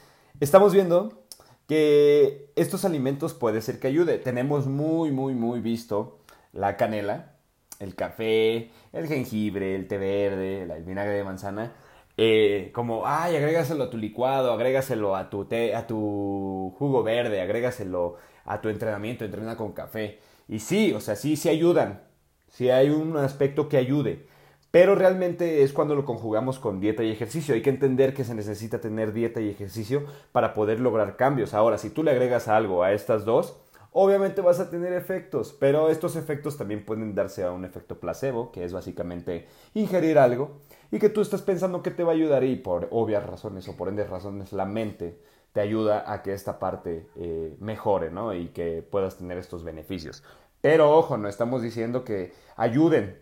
estamos 0.41 0.73
viendo 0.73 1.23
que 1.69 2.51
estos 2.57 2.85
alimentos 2.85 3.35
puede 3.35 3.61
ser 3.61 3.79
que 3.79 3.89
ayude. 3.89 4.19
Tenemos 4.19 4.67
muy, 4.67 5.11
muy, 5.11 5.35
muy 5.35 5.61
visto 5.61 6.19
la 6.57 6.77
canela, 6.77 7.37
el 7.81 7.95
café, 7.95 8.71
el 8.93 9.07
jengibre, 9.09 9.75
el 9.77 9.87
té 9.89 9.99
verde, 9.99 10.63
el 10.63 10.85
vinagre 10.85 11.15
de 11.15 11.25
manzana. 11.25 11.73
eh, 12.17 12.71
como, 12.75 13.07
ay, 13.07 13.37
agrégaselo 13.37 13.85
a 13.85 13.91
tu 13.91 13.99
licuado, 13.99 14.53
agrégaselo 14.53 15.17
a 15.17 15.29
tu 15.31 15.45
té, 15.45 15.75
a 15.75 15.87
tu 15.87 16.75
jugo 16.79 17.03
verde, 17.03 17.41
agrégaselo 17.43 18.17
a 18.45 18.61
tu 18.61 18.69
entrenamiento, 18.71 19.25
entrena 19.25 19.57
con 19.57 19.73
café. 19.73 20.21
Y 20.49 20.61
sí, 20.61 20.93
o 20.93 21.01
sea, 21.01 21.17
sí, 21.17 21.37
sí 21.37 21.49
ayudan. 21.49 22.03
Sí 22.49 22.71
hay 22.71 22.91
un 22.91 23.17
aspecto 23.17 23.69
que 23.69 23.77
ayude. 23.77 24.27
Pero 24.71 24.95
realmente 24.95 25.63
es 25.63 25.73
cuando 25.73 25.95
lo 25.95 26.05
conjugamos 26.05 26.59
con 26.59 26.81
dieta 26.81 27.03
y 27.03 27.11
ejercicio. 27.11 27.55
Hay 27.55 27.63
que 27.63 27.71
entender 27.71 28.15
que 28.15 28.25
se 28.25 28.35
necesita 28.35 28.81
tener 28.81 29.13
dieta 29.13 29.41
y 29.41 29.49
ejercicio 29.51 30.05
para 30.33 30.55
poder 30.55 30.81
lograr 30.81 31.17
cambios. 31.17 31.55
Ahora, 31.55 31.79
si 31.79 31.91
tú 31.91 32.03
le 32.03 32.11
agregas 32.13 32.49
algo 32.49 32.83
a 32.83 32.93
estas 32.93 33.25
dos, 33.25 33.59
obviamente 33.99 34.43
vas 34.43 34.61
a 34.61 34.69
tener 34.69 34.93
efectos. 34.93 35.57
Pero 35.59 35.89
estos 35.89 36.17
efectos 36.17 36.59
también 36.59 36.85
pueden 36.85 37.15
darse 37.15 37.45
a 37.45 37.51
un 37.51 37.65
efecto 37.65 37.99
placebo, 37.99 38.53
que 38.53 38.63
es 38.63 38.73
básicamente 38.75 39.47
ingerir 39.73 40.19
algo 40.19 40.59
y 40.93 40.99
que 40.99 41.09
tú 41.09 41.23
estás 41.23 41.41
pensando 41.41 41.83
que 41.83 41.91
te 41.91 42.05
va 42.05 42.13
a 42.13 42.15
ayudar 42.15 42.45
y 42.45 42.57
por 42.57 42.89
obvias 42.91 43.25
razones 43.25 43.67
o 43.69 43.77
por 43.77 43.89
ende 43.89 44.05
razones 44.05 44.53
la 44.53 44.67
mente 44.67 45.19
te 45.53 45.63
ayuda 45.63 46.13
a 46.13 46.23
que 46.23 46.35
esta 46.35 46.59
parte 46.59 47.09
eh, 47.17 47.57
mejore, 47.59 48.11
¿no? 48.11 48.35
Y 48.35 48.49
que 48.49 48.83
puedas 48.83 49.17
tener 49.17 49.39
estos 49.39 49.65
beneficios. 49.65 50.23
Pero 50.61 50.95
ojo, 50.95 51.17
no 51.17 51.27
estamos 51.27 51.63
diciendo 51.63 52.05
que 52.05 52.35
ayuden. 52.57 53.19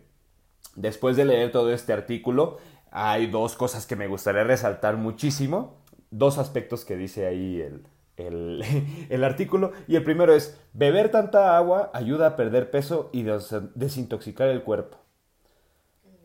Después 0.75 1.15
de 1.15 1.23
leer 1.23 1.53
todo 1.53 1.71
este 1.71 1.93
artículo, 1.93 2.57
hay 2.91 3.27
dos 3.27 3.55
cosas 3.55 3.87
que 3.87 3.95
me 3.95 4.07
gustaría 4.07 4.43
resaltar 4.43 4.97
muchísimo. 4.97 5.77
Dos 6.11 6.37
aspectos 6.37 6.83
que 6.83 6.97
dice 6.97 7.27
ahí 7.27 7.61
el, 7.61 7.87
el, 8.17 8.63
el 9.09 9.23
artículo. 9.23 9.71
Y 9.87 9.95
el 9.95 10.03
primero 10.03 10.33
es, 10.33 10.59
beber 10.73 11.09
tanta 11.11 11.57
agua 11.57 11.91
ayuda 11.93 12.27
a 12.27 12.35
perder 12.35 12.71
peso 12.71 13.09
y 13.11 13.23
des- 13.23 13.55
desintoxicar 13.75 14.47
el 14.49 14.63
cuerpo. 14.63 14.97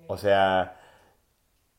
O 0.06 0.16
sea, 0.16 0.76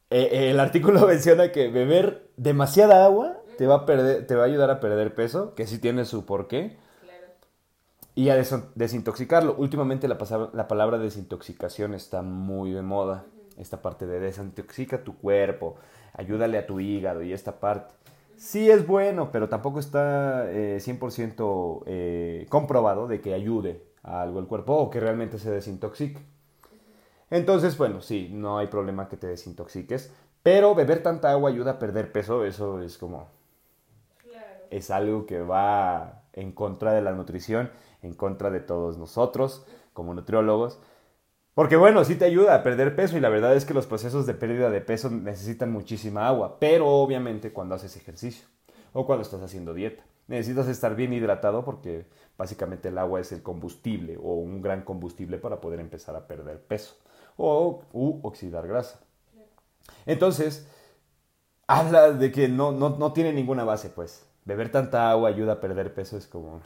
eh, 0.10 0.50
el 0.52 0.60
artículo 0.60 1.06
menciona 1.08 1.52
que 1.52 1.68
beber 1.70 2.30
demasiada 2.38 3.06
agua 3.06 3.38
te 3.58 3.68
va 3.68 3.76
a, 3.76 3.86
perder, 3.86 4.26
te 4.26 4.36
va 4.36 4.44
a 4.44 4.46
ayudar 4.48 4.72
a 4.72 4.80
perder 4.80 5.14
peso, 5.14 5.54
que 5.54 5.68
sí 5.68 5.78
tiene 5.80 6.06
su 6.06 6.26
porqué, 6.26 6.78
Claro. 7.02 7.28
y 8.16 8.30
a 8.30 8.36
des- 8.36 8.56
desintoxicarlo. 8.76 9.56
Últimamente 9.58 10.08
la, 10.08 10.18
la 10.54 10.68
palabra 10.68 10.98
desintoxicación 10.98 11.94
está 11.94 12.22
muy 12.22 12.72
de 12.72 12.82
moda. 12.82 13.26
Esta 13.58 13.82
parte 13.82 14.08
de 14.08 14.20
desintoxica 14.20 15.04
tu 15.04 15.18
cuerpo, 15.18 15.76
ayúdale 16.14 16.58
a 16.58 16.66
tu 16.66 16.80
hígado 16.80 17.22
y 17.22 17.34
esta 17.34 17.60
parte. 17.60 17.94
Sí 18.42 18.72
es 18.72 18.88
bueno, 18.88 19.32
pero 19.32 19.50
tampoco 19.50 19.80
está 19.80 20.52
eh, 20.52 20.80
100% 20.80 21.84
eh, 21.86 22.48
comprobado 22.50 23.08
de 23.08 23.22
que 23.22 23.36
ayude 23.36 23.84
a 24.02 24.24
algo 24.24 24.40
el 24.40 24.48
cuerpo 24.48 24.74
o 24.78 24.90
que 24.90 25.00
realmente 25.00 25.38
se 25.38 25.52
desintoxique. 25.52 26.20
Entonces, 27.30 27.78
bueno, 27.78 28.02
sí, 28.02 28.30
no 28.34 28.58
hay 28.58 28.66
problema 28.66 29.08
que 29.08 29.16
te 29.16 29.28
desintoxiques, 29.28 30.12
pero 30.42 30.74
beber 30.74 31.04
tanta 31.04 31.30
agua 31.30 31.52
ayuda 31.52 31.74
a 31.74 31.80
perder 31.80 32.12
peso, 32.12 32.44
eso 32.44 32.82
es 32.82 32.98
como 32.98 33.28
Claro. 34.24 34.64
es 34.72 34.90
algo 34.90 35.28
que 35.28 35.44
va 35.44 36.24
en 36.34 36.52
contra 36.52 36.94
de 36.94 37.04
la 37.04 37.12
nutrición, 37.12 37.70
en 38.02 38.16
contra 38.16 38.50
de 38.50 38.60
todos 38.60 38.98
nosotros 38.98 39.68
como 39.94 40.16
nutriólogos. 40.16 40.80
Porque 41.54 41.76
bueno, 41.76 42.04
sí 42.06 42.16
te 42.16 42.26
ayuda 42.26 42.56
a 42.56 42.64
perder 42.64 42.96
peso 42.96 43.18
y 43.18 43.20
la 43.20 43.30
verdad 43.30 43.56
es 43.56 43.66
que 43.66 43.74
los 43.74 43.86
procesos 43.86 44.26
de 44.26 44.34
pérdida 44.34 44.70
de 44.70 44.82
peso 44.82 45.10
necesitan 45.10 45.72
muchísima 45.72 46.28
agua, 46.28 46.58
pero 46.60 46.88
obviamente 46.88 47.52
cuando 47.52 47.76
haces 47.76 47.98
ejercicio 47.98 48.48
o 48.94 49.06
cuando 49.06 49.24
estás 49.24 49.42
haciendo 49.42 49.74
dieta. 49.74 50.04
Necesitas 50.28 50.68
estar 50.70 50.96
bien 50.96 51.12
hidratado 51.12 51.66
porque 51.66 52.06
básicamente 52.38 52.88
el 52.88 52.98
agua 52.98 53.20
es 53.20 53.32
el 53.34 53.44
combustible 53.44 54.18
o 54.18 54.36
un 54.36 54.62
gran 54.62 54.84
combustible 54.84 55.38
para 55.38 55.60
poder 55.60 55.82
empezar 55.82 56.16
a 56.16 56.26
perder 56.28 56.62
peso 56.62 56.96
o 57.36 57.84
oxidar 58.24 58.68
grasa. 58.68 59.02
Entonces, 60.06 60.68
habla 61.68 62.12
de 62.12 62.32
que 62.32 62.48
no, 62.48 62.72
no, 62.72 62.98
no 62.98 63.14
tiene 63.14 63.34
ninguna 63.34 63.64
base, 63.64 63.90
pues. 63.90 64.26
Beber 64.46 64.72
tanta 64.72 65.12
agua 65.12 65.30
ayuda 65.30 65.54
a 65.54 65.60
perder 65.62 65.94
peso, 65.94 66.18
es 66.18 66.28
como, 66.28 66.62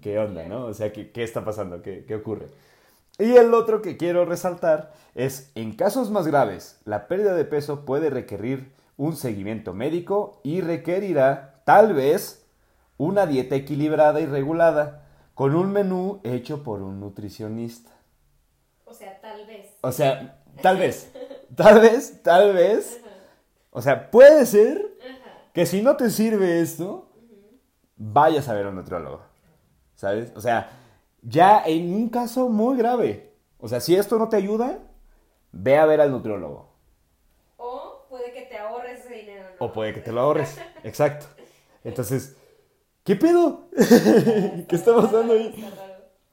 ¿qué 0.00 0.18
onda, 0.18 0.44
no? 0.46 0.66
O 0.66 0.74
sea, 0.74 0.92
¿qué, 0.92 1.12
qué 1.12 1.22
está 1.22 1.44
pasando? 1.44 1.82
¿Qué, 1.82 2.04
¿Qué 2.06 2.14
ocurre? 2.16 2.48
Y 3.18 3.36
el 3.36 3.54
otro 3.54 3.80
que 3.80 3.96
quiero 3.96 4.24
resaltar 4.24 4.92
es, 5.14 5.50
en 5.54 5.74
casos 5.74 6.10
más 6.10 6.26
graves, 6.26 6.80
la 6.84 7.08
pérdida 7.08 7.34
de 7.34 7.44
peso 7.44 7.84
puede 7.84 8.10
requerir 8.10 8.72
un 8.96 9.16
seguimiento 9.16 9.72
médico 9.72 10.40
y 10.42 10.60
requerirá, 10.60 11.62
tal 11.64 11.94
vez, 11.94 12.46
una 12.98 13.26
dieta 13.26 13.54
equilibrada 13.54 14.20
y 14.20 14.26
regulada, 14.26 15.06
con 15.34 15.54
un 15.54 15.72
menú 15.72 16.20
hecho 16.24 16.62
por 16.62 16.82
un 16.82 17.00
nutricionista. 17.00 17.90
O 18.84 18.92
sea, 18.92 19.20
tal 19.20 19.46
vez. 19.46 19.66
O 19.80 19.92
sea, 19.92 20.42
tal 20.62 20.76
vez, 20.76 21.12
tal 21.54 21.80
vez, 21.80 22.22
tal 22.22 22.52
vez, 22.54 23.00
Ajá. 23.02 23.14
O 23.70 23.82
sea, 23.82 24.10
puede 24.10 24.46
ser 24.46 24.96
Ajá. 25.00 25.50
que 25.52 25.66
si 25.66 25.82
no 25.82 25.96
te 25.96 26.10
sirve 26.10 26.60
esto, 26.60 27.10
vayas 27.96 28.48
a 28.48 28.54
ver 28.54 28.66
a 28.66 28.68
un 28.70 28.76
nutriólogo. 28.76 29.22
¿Sabes? 29.94 30.32
O 30.36 30.40
sea, 30.40 30.70
ya 31.26 31.62
en 31.66 31.92
un 31.92 32.08
caso 32.08 32.48
muy 32.48 32.76
grave. 32.76 33.32
O 33.58 33.68
sea, 33.68 33.80
si 33.80 33.96
esto 33.96 34.18
no 34.18 34.28
te 34.28 34.36
ayuda, 34.36 34.78
ve 35.52 35.76
a 35.76 35.86
ver 35.86 36.00
al 36.00 36.12
nutriólogo. 36.12 36.70
O 37.56 38.06
puede 38.08 38.32
que 38.32 38.42
te 38.42 38.56
ahorres 38.56 39.04
ese 39.04 39.14
dinero. 39.14 39.48
¿no? 39.58 39.66
O 39.66 39.72
puede 39.72 39.92
que 39.92 40.00
te 40.00 40.12
lo 40.12 40.20
ahorres. 40.20 40.58
Exacto. 40.84 41.26
Entonces, 41.82 42.36
¿qué 43.04 43.16
pedo? 43.16 43.68
¿Qué 43.76 44.66
está 44.70 44.94
pasando 44.94 45.32
ahí? 45.32 45.68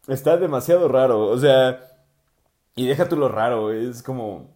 Está 0.07 0.37
demasiado 0.37 0.87
raro. 0.87 1.27
O 1.27 1.37
sea, 1.37 1.79
y 2.75 2.87
deja 2.87 3.09
tú 3.09 3.17
lo 3.17 3.29
raro. 3.29 3.71
Es 3.71 4.03
como. 4.03 4.53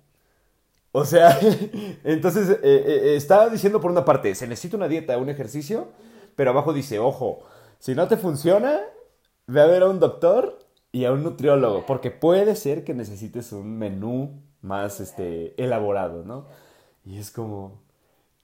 O 0.91 1.03
sea, 1.05 1.37
entonces 2.03 2.49
eh, 2.49 2.59
eh, 2.63 3.15
está 3.15 3.49
diciendo 3.49 3.81
por 3.81 3.91
una 3.91 4.05
parte, 4.05 4.33
se 4.35 4.47
necesita 4.47 4.77
una 4.77 4.87
dieta, 4.87 5.17
un 5.17 5.29
ejercicio, 5.29 5.89
pero 6.35 6.51
abajo 6.51 6.73
dice, 6.73 6.97
ojo, 6.97 7.43
si 7.77 7.93
no 7.93 8.07
te 8.07 8.17
funciona, 8.17 8.81
ve 9.47 9.61
a 9.61 9.65
ver 9.67 9.83
a 9.83 9.89
un 9.89 9.99
doctor 9.99 10.59
y 10.91 11.05
a 11.05 11.11
un 11.11 11.23
nutriólogo, 11.23 11.85
porque 11.85 12.11
puede 12.11 12.55
ser 12.55 12.83
que 12.83 12.93
necesites 12.93 13.51
un 13.51 13.77
menú 13.77 14.41
más 14.61 14.99
este, 14.99 15.61
elaborado, 15.61 16.23
¿no? 16.23 16.45
Y 17.05 17.17
es 17.19 17.31
como, 17.31 17.81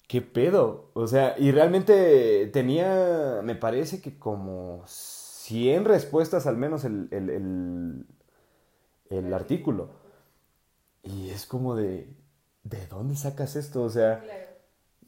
¿qué 0.07 0.22
pedo? 0.22 0.89
O 0.93 1.07
sea, 1.07 1.36
y 1.38 1.51
realmente 1.51 2.48
tenía, 2.53 3.41
me 3.43 3.55
parece 3.55 4.01
que 4.01 4.17
como 4.19 4.83
100 4.88 5.86
respuestas 5.86 6.48
al 6.48 6.57
menos 6.57 6.86
el, 6.86 7.07
el, 7.12 7.29
el, 7.29 8.05
el 9.10 9.33
artículo. 9.33 9.89
Y 11.03 11.29
es 11.29 11.45
como 11.45 11.75
de, 11.75 12.10
¿de 12.63 12.88
dónde 12.88 13.15
sacas 13.15 13.55
esto? 13.55 13.83
O 13.83 13.89
sea, 13.89 14.24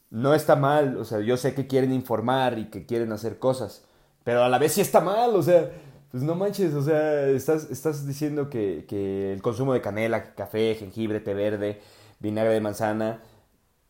no 0.09 0.33
está 0.33 0.55
mal, 0.55 0.97
o 0.97 1.05
sea, 1.05 1.19
yo 1.21 1.37
sé 1.37 1.53
que 1.55 1.67
quieren 1.67 1.93
informar 1.93 2.59
y 2.59 2.69
que 2.69 2.85
quieren 2.85 3.11
hacer 3.11 3.39
cosas, 3.39 3.85
pero 4.25 4.44
a 4.46 4.50
la 4.50 4.60
vez 4.60 4.74
sí 4.74 4.82
está 4.82 5.01
mal, 5.01 5.36
o 5.36 5.44
sea, 5.44 5.72
pues 6.12 6.24
no 6.24 6.36
manches, 6.36 6.75
o 6.75 6.84
sea, 6.84 7.27
estás, 7.29 7.72
estás 7.72 8.08
diciendo 8.08 8.50
que, 8.51 8.86
que 8.89 9.34
el 9.34 9.44
consumo 9.44 9.74
de 9.74 9.82
canela, 9.82 10.36
café, 10.36 10.75
jengibre, 10.75 11.22
té 11.22 11.36
verde, 11.36 11.82
vinagre 12.22 12.53
de 12.55 12.62
manzana, 12.62 13.24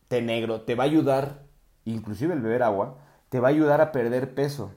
té 0.08 0.22
negro, 0.22 0.62
te 0.62 0.74
va 0.74 0.84
a 0.84 0.86
ayudar, 0.86 1.44
inclusive 1.84 2.34
el 2.34 2.40
beber 2.42 2.62
agua, 2.62 2.98
te 3.30 3.40
va 3.40 3.48
a 3.48 3.52
ayudar 3.52 3.80
a 3.80 3.92
perder 3.92 4.34
peso, 4.34 4.72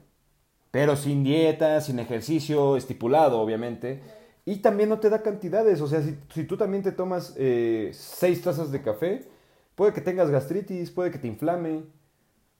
pero 0.70 0.96
sin 0.96 1.24
dieta, 1.24 1.80
sin 1.80 1.98
ejercicio 1.98 2.76
estipulado, 2.76 3.40
obviamente, 3.40 4.02
y 4.44 4.58
también 4.58 4.88
no 4.88 5.00
te 5.00 5.10
da 5.10 5.22
cantidades, 5.22 5.80
o 5.80 5.86
sea, 5.88 6.02
si, 6.02 6.16
si 6.32 6.44
tú 6.44 6.56
también 6.56 6.82
te 6.82 6.92
tomas 6.92 7.34
eh, 7.38 7.90
seis 7.94 8.42
tazas 8.42 8.70
de 8.72 8.82
café, 8.82 9.28
Puede 9.76 9.94
que 9.94 10.02
tengas 10.02 10.30
gastritis, 10.30 10.90
puede 10.90 11.10
que 11.10 11.18
te 11.18 11.26
inflame, 11.26 11.84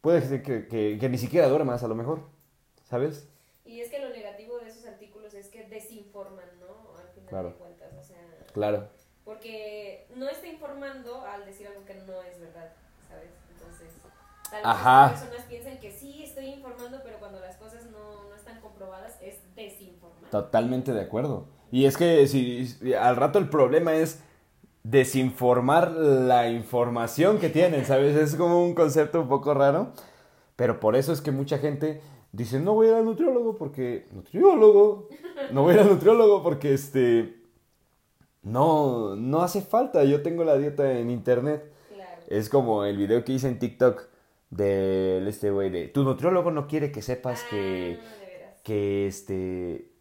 puede 0.00 0.22
que, 0.28 0.42
que- 0.42 0.68
que- 0.68 0.98
que 1.00 1.08
ni 1.08 1.18
siquiera 1.18 1.48
duermas 1.48 1.82
a 1.82 1.88
lo 1.88 1.94
mejor, 1.94 2.22
¿sabes? 2.90 3.28
Y 3.64 3.80
es 3.80 3.90
que 3.90 4.00
lo 4.00 4.08
negativo 4.10 4.58
de 4.58 4.68
esos 4.68 4.84
artículos 4.84 5.32
es 5.34 5.48
que 5.48 5.64
desinforman, 5.68 6.46
¿no? 6.60 6.96
Al 6.98 7.08
final 7.14 7.28
Claro. 7.28 7.48
de 7.50 7.54
cuentas, 7.54 7.92
o 7.98 8.02
sea, 8.02 8.16
Claro. 8.52 8.88
porque 9.24 10.06
no 10.16 10.28
está 10.28 10.46
informando 10.48 11.22
al 11.24 11.44
decir 11.46 11.68
algo 11.68 11.84
que 11.84 11.94
no 11.94 12.20
es 12.22 12.40
verdad, 12.40 12.72
¿sabes? 13.08 13.30
Entonces, 13.52 13.92
tal 14.50 14.62
vez 14.62 14.64
Ajá. 14.64 15.10
las 15.12 15.20
personas 15.22 15.46
piensan 15.46 15.78
que 15.78 15.92
sí 15.92 16.22
estoy 16.24 16.46
informando, 16.46 16.98
pero 17.04 17.18
cuando 17.18 17.38
las 17.40 17.56
cosas 17.56 17.84
no, 17.90 18.28
no 18.28 18.34
están 18.34 18.60
comprobadas 18.60 19.16
es 19.22 19.36
desinformar. 19.54 20.30
Totalmente 20.30 20.92
de 20.92 21.02
acuerdo. 21.02 21.46
Y 21.70 21.84
es 21.84 21.96
que 21.96 22.26
si, 22.26 22.66
si 22.66 22.94
al 22.94 23.14
rato 23.16 23.38
el 23.38 23.48
problema 23.48 23.94
es 23.94 24.20
desinformar 24.82 25.92
la 25.92 26.48
información 26.48 27.38
que 27.38 27.50
tienen, 27.50 27.84
¿sabes? 27.84 28.16
Es 28.16 28.34
como 28.34 28.64
un 28.64 28.74
concepto 28.74 29.20
un 29.20 29.28
poco 29.28 29.54
raro, 29.54 29.92
pero 30.56 30.80
por 30.80 30.96
eso 30.96 31.12
es 31.12 31.20
que 31.20 31.30
mucha 31.30 31.58
gente 31.58 32.00
dice, 32.32 32.58
no 32.60 32.74
voy 32.74 32.86
a 32.86 32.90
ir 32.90 32.96
al 32.96 33.04
nutriólogo 33.04 33.56
porque... 33.56 34.06
Nutriólogo. 34.12 35.08
No 35.52 35.62
voy 35.62 35.72
a 35.72 35.74
ir 35.76 35.80
al 35.82 35.88
nutriólogo 35.90 36.42
porque 36.42 36.74
este... 36.74 37.36
No, 38.42 39.16
no 39.16 39.42
hace 39.42 39.60
falta, 39.60 40.02
yo 40.04 40.22
tengo 40.22 40.44
la 40.44 40.56
dieta 40.56 40.98
en 40.98 41.10
internet. 41.10 41.70
Claro. 41.94 42.22
Es 42.28 42.48
como 42.48 42.84
el 42.84 42.96
video 42.96 43.22
que 43.24 43.32
hice 43.32 43.48
en 43.48 43.58
TikTok 43.58 44.02
de 44.50 45.28
este 45.28 45.50
güey 45.50 45.70
de 45.70 45.86
tu 45.88 46.02
nutriólogo 46.02 46.50
no 46.50 46.66
quiere 46.66 46.90
que 46.90 47.02
sepas 47.02 47.40
que, 47.48 47.98
Ah, 48.00 48.14
veras. 48.20 48.60
que 48.64 49.06
este 49.06 49.92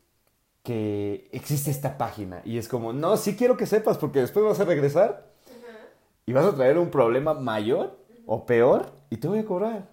que 0.63 1.29
existe 1.31 1.69
esta 1.69 1.99
página 1.99 2.41
y 2.43 2.57
es 2.57 2.67
como 2.67 2.91
no 2.91 3.15
sí 3.15 3.35
quiero 3.35 3.57
que 3.57 3.67
sepas 3.67 3.99
porque 3.99 4.21
después 4.21 4.43
vas 4.43 4.59
a 4.59 4.65
regresar 4.65 5.31
y 6.25 6.33
vas 6.33 6.45
a 6.45 6.55
traer 6.55 6.79
un 6.79 6.89
problema 6.89 7.35
mayor 7.35 7.95
o 8.25 8.47
peor 8.47 8.87
y 9.11 9.17
te 9.17 9.27
voy 9.27 9.37
a 9.37 9.45
cobrar 9.45 9.87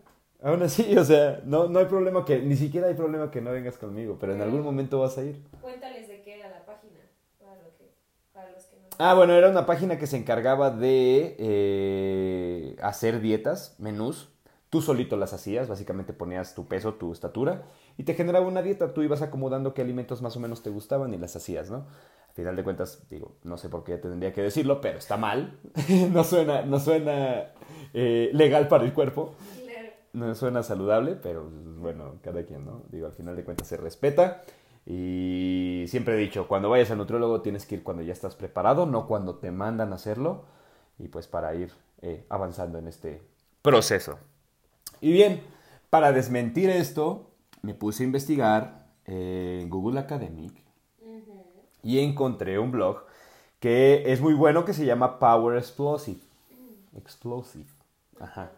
aún 0.47 0.63
así 0.63 0.97
o 0.97 1.05
sea 1.05 1.41
no 1.45 1.69
no 1.69 1.79
hay 1.81 1.87
problema 1.87 2.25
que 2.25 2.39
ni 2.41 2.57
siquiera 2.57 2.87
hay 2.87 2.95
problema 2.95 3.31
que 3.31 3.41
no 3.41 3.51
vengas 3.51 3.77
conmigo 3.79 4.17
pero 4.21 4.33
en 4.35 4.41
algún 4.43 4.63
momento 4.63 5.01
vas 5.01 5.19
a 5.19 5.25
ir 5.25 5.43
Cuéntales 5.61 6.09
de 6.09 6.23
qué 6.23 6.39
era 6.39 6.49
la 6.49 6.65
página, 6.65 7.01
para, 7.39 7.57
lo 7.57 7.77
que, 7.77 7.93
para 8.33 8.51
los 8.53 8.65
que 8.65 8.77
no 8.77 8.83
Ah, 8.99 9.15
bueno, 9.15 9.35
era 9.35 9.51
una 9.51 9.67
página 9.67 9.99
que 9.99 10.07
se 10.07 10.17
encargaba 10.17 10.71
de 10.71 11.37
eh, 11.39 12.77
hacer 12.81 13.21
dietas, 13.21 13.75
menús. 13.79 14.29
Tú 14.71 14.83
solito 14.83 15.17
las 15.17 15.33
hacías, 15.33 15.69
básicamente 15.69 16.13
ponías 16.13 16.55
tu 16.55 16.67
peso, 16.67 16.95
tu 16.95 17.13
estatura 17.13 17.65
y 17.99 18.05
te 18.05 18.15
generaba 18.15 18.47
una 18.47 18.63
dieta. 18.63 18.95
Tú 18.95 19.03
ibas 19.03 19.23
acomodando 19.23 19.75
qué 19.75 19.83
alimentos 19.83 20.23
más 20.23 20.37
o 20.37 20.41
menos 20.41 20.63
te 20.63 20.71
gustaban 20.71 21.13
y 21.15 21.19
las 21.19 21.37
hacías, 21.37 21.71
¿no? 21.71 21.87
Al 22.29 22.35
final 22.35 22.57
de 22.57 22.65
cuentas, 22.65 23.09
digo, 23.09 23.37
no 23.45 23.57
sé 23.59 23.69
por 23.69 23.85
qué 23.85 23.97
tendría 23.97 24.33
que 24.33 24.43
decirlo, 24.43 24.81
pero 24.81 24.99
está 24.99 25.17
mal. 25.17 25.59
no 26.13 26.25
suena, 26.25 26.63
no 26.63 26.81
suena 26.81 27.53
eh, 27.95 28.31
legal 28.33 28.69
para 28.69 28.85
el 28.85 28.93
cuerpo. 28.93 29.35
No 30.17 30.35
suena 30.35 30.63
saludable, 30.63 31.15
pero 31.15 31.47
bueno, 31.79 32.15
cada 32.23 32.43
quien, 32.45 32.65
¿no? 32.65 32.85
Digo, 32.91 33.07
al 33.07 33.13
final 33.13 33.37
de 33.37 33.45
cuentas 33.45 33.69
se 33.69 33.77
respeta. 33.77 34.43
Y 34.87 35.85
siempre 35.89 36.15
he 36.15 36.17
dicho, 36.17 36.49
cuando 36.49 36.71
vayas 36.71 36.91
al 36.91 36.97
nutriólogo 36.97 37.43
tienes 37.43 37.67
que 37.67 37.75
ir 37.75 37.83
cuando 37.83 38.03
ya 38.03 38.15
estás 38.15 38.35
preparado, 38.35 38.87
no 38.87 39.07
cuando 39.07 39.35
te 39.35 39.51
mandan 39.51 39.93
a 39.93 39.97
hacerlo. 39.97 40.45
Y 40.99 41.09
pues 41.09 41.27
para 41.27 41.55
ir 41.55 41.71
eh, 42.01 42.25
avanzando 42.31 42.79
en 42.79 42.89
este 42.89 43.21
proceso. 43.61 44.19
Y 45.03 45.13
bien, 45.13 45.43
para 45.91 46.13
desmentir 46.13 46.71
esto, 46.71 47.31
me 47.61 47.75
puse 47.75 48.03
a 48.03 48.07
investigar 48.07 48.87
en 49.05 49.69
Google 49.69 50.01
Academic 50.01 50.55
y 51.83 51.99
encontré 51.99 52.59
un 52.59 52.71
blog 52.71 53.05
que 53.61 54.11
es 54.11 54.23
muy 54.23 54.33
bueno 54.33 54.65
que 54.65 54.73
se 54.73 54.87
llama 54.87 55.19
Power 55.19 55.59
Explosive. 55.59 56.21
Explosive. 56.97 57.69
Ajá. 58.19 58.51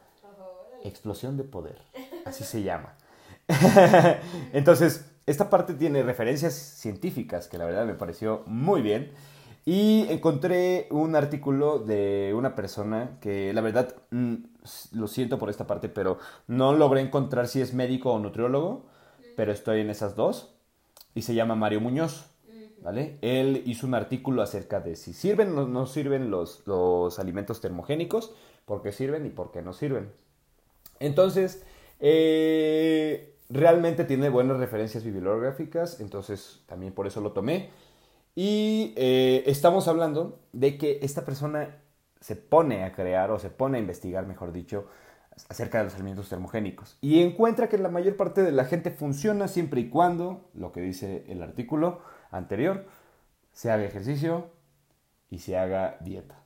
Explosión 0.85 1.37
de 1.37 1.45
poder. 1.45 1.83
Así 2.25 2.45
se 2.45 2.63
llama. 2.63 2.95
Entonces, 4.53 5.11
esta 5.27 5.51
parte 5.51 5.75
tiene 5.75 6.03
referencias 6.03 6.55
científicas 6.55 7.49
que 7.49 7.59
la 7.59 7.65
verdad 7.65 7.87
me 7.87 7.95
pareció 7.95 8.43
muy 8.47 8.83
bien. 8.83 9.13
Y 9.65 10.07
encontré 10.09 10.89
un 10.91 11.15
artículo 11.15 11.79
de 11.79 12.33
una 12.35 12.55
persona 12.55 13.19
que 13.21 13.53
la 13.53 13.61
verdad 13.61 13.95
mm, 14.11 14.37
lo 14.93 15.07
siento 15.07 15.39
por 15.39 15.51
esta 15.51 15.67
parte, 15.67 15.91
pero 15.91 16.19
no 16.47 16.73
logré 16.73 17.03
encontrar 17.03 17.49
si 17.49 17.61
es 17.61 17.75
médico 17.75 18.13
o 18.13 18.19
nutriólogo, 18.19 18.87
pero 19.37 19.53
estoy 19.53 19.81
en 19.81 19.91
esas 19.91 20.17
dos. 20.17 20.55
Y 21.15 21.23
se 21.23 21.35
llama 21.35 21.55
Mario 21.55 21.81
Muñoz. 21.81 22.31
¿Vale? 22.81 23.19
Él 23.23 23.65
hizo 23.67 23.87
un 23.89 23.95
artículo 23.95 24.41
acerca 24.41 24.79
de 24.79 24.95
si 24.95 25.13
sirven 25.13 25.59
o 25.59 25.67
no 25.67 25.85
sirven 25.85 26.31
los, 26.31 26.65
los 26.65 27.19
alimentos 27.19 27.61
termogénicos, 27.61 28.33
por 28.65 28.83
qué 28.83 28.93
sirven 28.93 29.27
y 29.27 29.31
por 29.31 29.51
qué 29.51 29.63
no 29.63 29.73
sirven. 29.73 30.13
Entonces, 31.01 31.65
eh, 32.01 33.37
realmente 33.49 34.05
tiene 34.05 34.29
buenas 34.29 34.59
referencias 34.59 35.05
bibliográficas, 35.05 36.01
entonces 36.01 36.63
también 36.67 36.93
por 36.93 37.07
eso 37.07 37.21
lo 37.21 37.33
tomé. 37.33 37.71
Y 38.35 38.95
eh, 38.97 39.43
estamos 39.47 39.89
hablando 39.89 40.41
de 40.53 40.79
que 40.79 41.01
esta 41.03 41.25
persona 41.25 41.83
se 42.21 42.37
pone 42.37 42.85
a 42.85 42.93
crear 42.93 43.31
o 43.31 43.39
se 43.39 43.51
pone 43.51 43.79
a 43.79 43.81
investigar, 43.81 44.27
mejor 44.27 44.53
dicho, 44.53 44.87
acerca 45.49 45.79
de 45.79 45.85
los 45.85 45.95
alimentos 45.95 46.29
termogénicos. 46.29 46.99
Y 47.01 47.21
encuentra 47.23 47.69
que 47.69 47.79
la 47.79 47.89
mayor 47.89 48.17
parte 48.17 48.43
de 48.43 48.53
la 48.53 48.65
gente 48.65 48.91
funciona 48.91 49.49
siempre 49.49 49.81
y 49.81 49.89
cuando, 49.89 50.51
lo 50.55 50.73
que 50.73 50.81
dice 50.81 51.25
el 51.29 51.43
artículo 51.43 52.01
anterior, 52.31 52.87
se 53.53 53.71
haga 53.71 53.85
ejercicio 53.85 54.51
y 55.31 55.39
se 55.41 55.57
haga 55.57 55.97
dieta. 56.01 56.43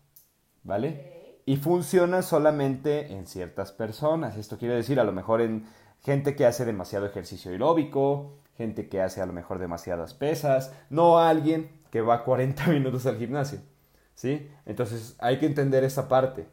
¿Vale? 0.65 1.22
Y 1.45 1.57
funciona 1.57 2.23
solamente 2.23 3.13
en 3.13 3.27
ciertas 3.27 3.73
personas. 3.73 4.37
Esto 4.37 4.59
quiere 4.59 4.75
decir 4.75 5.01
a 5.01 5.05
lo 5.05 5.13
mejor 5.13 5.41
en 5.41 5.67
gente 6.01 6.37
que 6.37 6.47
hace 6.47 6.65
demasiado 6.65 7.07
ejercicio 7.07 7.51
aeróbico, 7.51 8.39
gente 8.57 8.89
que 8.89 9.01
hace 9.01 9.21
a 9.21 9.27
lo 9.27 9.33
mejor 9.33 9.59
demasiadas 9.59 10.15
pesas, 10.15 10.73
no 10.91 11.19
alguien 11.19 11.71
que 11.91 12.01
va 12.01 12.25
40 12.25 12.67
minutos 12.69 13.07
al 13.07 13.19
gimnasio. 13.19 13.61
¿Sí? 14.15 14.49
Entonces 14.67 15.17
hay 15.19 15.39
que 15.39 15.47
entender 15.47 15.85
esa 15.85 16.09
parte. 16.09 16.47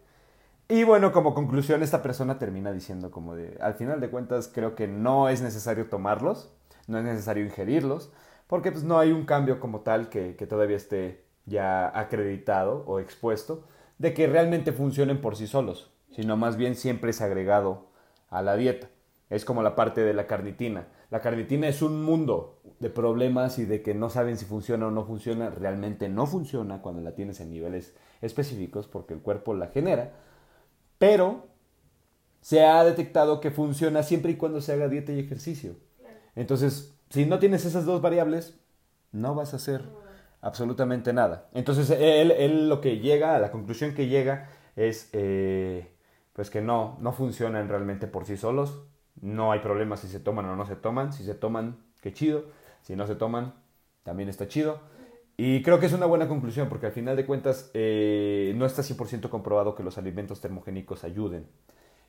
Y 0.67 0.83
bueno, 0.83 1.11
como 1.11 1.33
conclusión, 1.33 1.81
esta 1.83 2.01
persona 2.01 2.37
termina 2.37 2.71
diciendo 2.71 3.11
como 3.11 3.35
de, 3.35 3.57
al 3.59 3.73
final 3.73 3.99
de 3.99 4.09
cuentas 4.09 4.49
creo 4.53 4.75
que 4.75 4.87
no 4.87 5.27
es 5.27 5.41
necesario 5.41 5.87
tomarlos, 5.89 6.51
no 6.87 6.99
es 6.99 7.03
necesario 7.03 7.43
ingerirlos, 7.43 8.11
porque 8.47 8.71
pues 8.71 8.83
no 8.83 8.99
hay 8.99 9.11
un 9.11 9.25
cambio 9.25 9.59
como 9.59 9.81
tal 9.81 10.09
que, 10.09 10.35
que 10.35 10.45
todavía 10.47 10.77
esté 10.77 11.25
ya 11.45 11.91
acreditado 11.99 12.83
o 12.85 12.99
expuesto 12.99 13.65
de 13.99 14.13
que 14.13 14.25
realmente 14.27 14.71
funcionen 14.71 15.21
por 15.21 15.35
sí 15.35 15.45
solos. 15.45 15.91
sino 16.11 16.35
más 16.35 16.57
bien 16.57 16.75
siempre 16.75 17.11
es 17.11 17.21
agregado 17.21 17.85
a 18.29 18.41
la 18.41 18.57
dieta. 18.57 18.89
Es 19.29 19.45
como 19.45 19.61
la 19.61 19.75
parte 19.75 20.01
de 20.01 20.15
la 20.15 20.25
carnitina. 20.25 20.87
La 21.11 21.21
carnitina 21.21 21.67
es 21.67 21.83
un 21.83 22.03
mundo 22.03 22.59
de 22.79 22.89
problemas 22.89 23.59
y 23.59 23.65
de 23.65 23.83
que 23.83 23.93
no 23.93 24.09
saben 24.09 24.37
si 24.37 24.45
funciona 24.45 24.87
o 24.87 24.91
no 24.91 25.05
funciona. 25.05 25.51
Realmente 25.51 26.09
no 26.09 26.25
funciona 26.25 26.81
cuando 26.81 27.01
la 27.01 27.13
tienes 27.13 27.39
en 27.41 27.51
niveles 27.51 27.93
específicos 28.21 28.87
porque 28.87 29.13
el 29.13 29.21
cuerpo 29.21 29.53
la 29.53 29.67
genera. 29.67 30.13
Pero 30.97 31.47
se 32.41 32.65
ha 32.65 32.83
detectado 32.83 33.39
que 33.39 33.51
funciona 33.51 34.01
siempre 34.01 34.31
y 34.31 34.35
cuando 34.35 34.59
se 34.61 34.73
haga 34.73 34.87
dieta 34.87 35.11
y 35.11 35.19
ejercicio. 35.19 35.75
Entonces, 36.35 36.95
si 37.11 37.25
no 37.25 37.37
tienes 37.37 37.65
esas 37.65 37.85
dos 37.85 38.01
variables, 38.01 38.59
no 39.11 39.35
vas 39.35 39.53
a 39.53 39.57
hacer 39.57 39.83
absolutamente 40.41 41.13
nada. 41.13 41.49
Entonces, 41.53 41.89
él, 41.91 42.31
él 42.31 42.69
lo 42.69 42.81
que 42.81 42.99
llega, 42.99 43.35
a 43.35 43.39
la 43.39 43.51
conclusión 43.51 43.93
que 43.93 44.07
llega 44.07 44.49
es 44.75 45.09
eh, 45.13 45.91
pues 46.33 46.49
que 46.49 46.61
no, 46.61 46.97
no 47.01 47.11
funcionan 47.11 47.67
realmente 47.67 48.07
por 48.07 48.25
sí 48.25 48.37
solos. 48.37 48.83
No 49.21 49.51
hay 49.51 49.59
problema 49.59 49.97
si 49.97 50.07
se 50.07 50.19
toman 50.19 50.45
o 50.45 50.55
no 50.55 50.65
se 50.65 50.75
toman. 50.75 51.11
Si 51.13 51.23
se 51.23 51.35
toman, 51.35 51.77
qué 52.01 52.13
chido. 52.13 52.45
Si 52.81 52.95
no 52.95 53.05
se 53.07 53.15
toman, 53.15 53.53
también 54.03 54.29
está 54.29 54.47
chido. 54.47 54.79
Y 55.35 55.63
creo 55.63 55.79
que 55.79 55.85
es 55.85 55.93
una 55.93 56.05
buena 56.05 56.27
conclusión 56.27 56.67
porque 56.67 56.87
al 56.87 56.91
final 56.91 57.15
de 57.15 57.25
cuentas 57.25 57.71
eh, 57.73 58.53
no 58.57 58.65
está 58.65 58.81
100% 58.81 59.29
comprobado 59.29 59.73
que 59.73 59.83
los 59.83 59.97
alimentos 59.97 60.41
termogénicos 60.41 61.03
ayuden 61.03 61.47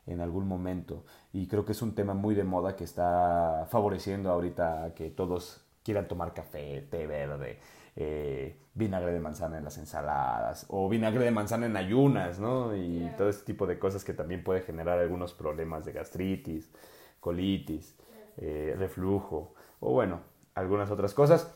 en 0.06 0.20
algún 0.20 0.48
momento. 0.48 1.04
Y 1.32 1.46
creo 1.46 1.64
que 1.64 1.72
es 1.72 1.82
un 1.82 1.94
tema 1.94 2.14
muy 2.14 2.34
de 2.34 2.44
moda 2.44 2.76
que 2.76 2.84
está 2.84 3.66
favoreciendo 3.70 4.30
ahorita 4.30 4.94
que 4.96 5.10
todos 5.10 5.64
quieran 5.84 6.08
tomar 6.08 6.34
café, 6.34 6.86
té 6.90 7.06
verde, 7.06 7.58
eh, 7.96 8.56
vinagre 8.74 9.12
de 9.12 9.20
manzana 9.20 9.58
en 9.58 9.64
las 9.64 9.76
ensaladas 9.78 10.64
o 10.68 10.88
vinagre 10.88 11.24
de 11.24 11.30
manzana 11.30 11.66
en 11.66 11.76
ayunas, 11.76 12.38
¿no? 12.38 12.76
Y 12.76 13.10
todo 13.18 13.28
este 13.28 13.44
tipo 13.44 13.66
de 13.66 13.78
cosas 13.78 14.04
que 14.04 14.14
también 14.14 14.44
puede 14.44 14.60
generar 14.62 14.98
algunos 14.98 15.34
problemas 15.34 15.84
de 15.84 15.92
gastritis, 15.92 16.70
colitis, 17.18 17.96
eh, 18.36 18.74
reflujo 18.78 19.54
o 19.80 19.92
bueno, 19.92 20.20
algunas 20.54 20.90
otras 20.90 21.14
cosas. 21.14 21.52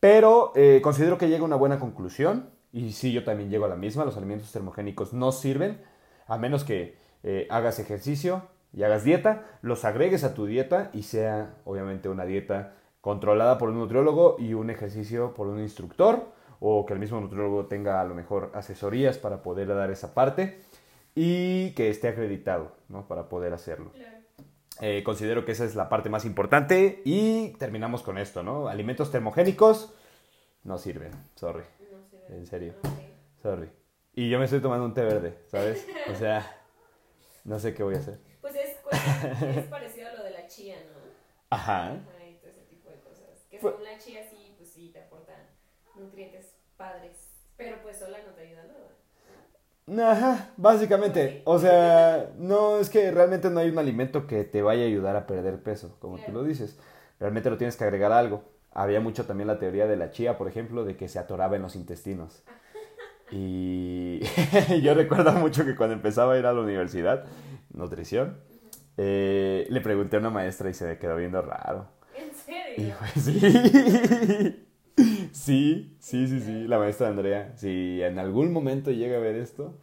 Pero 0.00 0.52
eh, 0.56 0.80
considero 0.82 1.18
que 1.18 1.28
llega 1.28 1.42
a 1.42 1.46
una 1.46 1.56
buena 1.56 1.78
conclusión 1.78 2.50
y 2.72 2.92
sí, 2.92 3.12
yo 3.12 3.24
también 3.24 3.50
llego 3.50 3.64
a 3.64 3.68
la 3.68 3.76
misma. 3.76 4.04
Los 4.04 4.16
alimentos 4.16 4.52
termogénicos 4.52 5.12
no 5.12 5.32
sirven 5.32 5.80
a 6.26 6.38
menos 6.38 6.64
que 6.64 6.96
hagas 7.50 7.78
ejercicio 7.78 8.42
y 8.72 8.82
hagas 8.84 9.04
dieta, 9.04 9.44
los 9.62 9.84
agregues 9.84 10.24
a 10.24 10.34
tu 10.34 10.46
dieta 10.46 10.90
y 10.92 11.02
sea 11.02 11.56
obviamente 11.64 12.08
una 12.08 12.24
dieta 12.24 12.77
controlada 13.00 13.58
por 13.58 13.70
un 13.70 13.78
nutriólogo 13.78 14.36
y 14.38 14.54
un 14.54 14.70
ejercicio 14.70 15.34
por 15.34 15.46
un 15.46 15.60
instructor 15.60 16.26
o 16.60 16.84
que 16.86 16.92
el 16.92 16.98
mismo 16.98 17.20
nutriólogo 17.20 17.66
tenga 17.66 18.00
a 18.00 18.04
lo 18.04 18.14
mejor 18.14 18.50
asesorías 18.54 19.18
para 19.18 19.42
poder 19.42 19.68
dar 19.68 19.90
esa 19.90 20.14
parte 20.14 20.60
y 21.14 21.72
que 21.72 21.90
esté 21.90 22.08
acreditado 22.08 22.72
¿no? 22.88 23.06
para 23.06 23.28
poder 23.28 23.52
hacerlo. 23.52 23.92
Eh, 24.80 25.02
considero 25.04 25.44
que 25.44 25.52
esa 25.52 25.64
es 25.64 25.74
la 25.74 25.88
parte 25.88 26.08
más 26.08 26.24
importante 26.24 27.02
y 27.04 27.50
terminamos 27.58 28.02
con 28.02 28.16
esto, 28.16 28.44
¿no? 28.44 28.68
Alimentos 28.68 29.10
termogénicos 29.10 29.92
no 30.62 30.78
sirven, 30.78 31.10
sorry. 31.34 31.64
En 32.28 32.46
serio. 32.46 32.74
Sorry. 33.42 33.70
Y 34.14 34.28
yo 34.28 34.38
me 34.38 34.44
estoy 34.44 34.60
tomando 34.60 34.84
un 34.84 34.94
té 34.94 35.02
verde, 35.02 35.38
¿sabes? 35.48 35.84
O 36.12 36.14
sea, 36.14 36.60
no 37.44 37.58
sé 37.58 37.74
qué 37.74 37.82
voy 37.82 37.96
a 37.96 37.98
hacer. 37.98 38.20
Pues 38.40 38.54
es, 38.54 38.76
es 39.56 39.64
parecido 39.66 40.08
a 40.08 40.12
lo 40.12 40.22
de 40.22 40.30
la 40.30 40.46
chía, 40.46 40.76
¿no? 40.76 40.98
Ajá 41.50 41.96
la 43.62 43.98
chía 43.98 44.20
sí, 44.30 44.54
pues 44.56 44.70
sí, 44.70 44.90
te 44.92 45.02
aporta 45.02 45.32
nutrientes 45.96 46.54
padres, 46.76 47.30
pero 47.56 47.82
pues 47.82 47.98
sola 47.98 48.18
no 48.26 48.32
te 48.32 48.42
ayuda 48.42 48.64
nada. 48.64 50.12
Ajá, 50.12 50.50
básicamente. 50.56 51.42
O 51.44 51.58
sea, 51.58 52.30
no 52.36 52.78
es 52.78 52.90
que 52.90 53.10
realmente 53.10 53.50
no 53.50 53.60
hay 53.60 53.70
un 53.70 53.78
alimento 53.78 54.26
que 54.26 54.44
te 54.44 54.62
vaya 54.62 54.82
a 54.82 54.86
ayudar 54.86 55.16
a 55.16 55.26
perder 55.26 55.62
peso, 55.62 55.96
como 55.98 56.18
tú 56.18 56.32
lo 56.32 56.44
dices. 56.44 56.78
Realmente 57.18 57.50
lo 57.50 57.56
tienes 57.56 57.76
que 57.76 57.84
agregar 57.84 58.12
algo. 58.12 58.44
Había 58.70 59.00
mucho 59.00 59.24
también 59.26 59.48
la 59.48 59.58
teoría 59.58 59.86
de 59.86 59.96
la 59.96 60.10
chía, 60.10 60.36
por 60.36 60.46
ejemplo, 60.48 60.84
de 60.84 60.96
que 60.96 61.08
se 61.08 61.18
atoraba 61.18 61.56
en 61.56 61.62
los 61.62 61.76
intestinos. 61.76 62.42
Y 63.30 64.20
yo 64.82 64.94
recuerdo 64.94 65.32
mucho 65.32 65.66
que 65.66 65.76
cuando 65.76 65.94
empezaba 65.94 66.32
a 66.32 66.38
ir 66.38 66.46
a 66.46 66.52
la 66.54 66.62
universidad, 66.62 67.26
nutrición, 67.74 68.40
eh, 68.96 69.66
le 69.68 69.80
pregunté 69.82 70.16
a 70.16 70.20
una 70.20 70.30
maestra 70.30 70.70
y 70.70 70.74
se 70.74 70.86
me 70.86 70.98
quedó 70.98 71.14
viendo 71.16 71.42
raro. 71.42 71.88
Sí, 75.32 75.96
sí, 76.00 76.26
sí, 76.26 76.40
sí. 76.40 76.66
La 76.66 76.78
maestra 76.78 77.08
Andrea, 77.08 77.52
si 77.56 78.02
en 78.02 78.18
algún 78.18 78.52
momento 78.52 78.90
llega 78.90 79.16
a 79.16 79.20
ver 79.20 79.36
esto, 79.36 79.78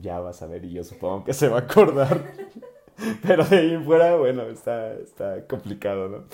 ya 0.00 0.20
vas 0.20 0.40
a 0.42 0.46
ver 0.46 0.64
y 0.64 0.72
yo 0.72 0.84
supongo 0.84 1.24
que 1.24 1.34
se 1.34 1.48
va 1.48 1.58
a 1.58 1.60
acordar. 1.60 2.22
Pero 3.22 3.44
de 3.44 3.58
ahí 3.58 3.74
en 3.74 3.84
fuera, 3.84 4.16
bueno, 4.16 4.44
está, 4.44 4.94
está 4.94 5.46
complicado, 5.46 6.08
¿no? 6.08 6.24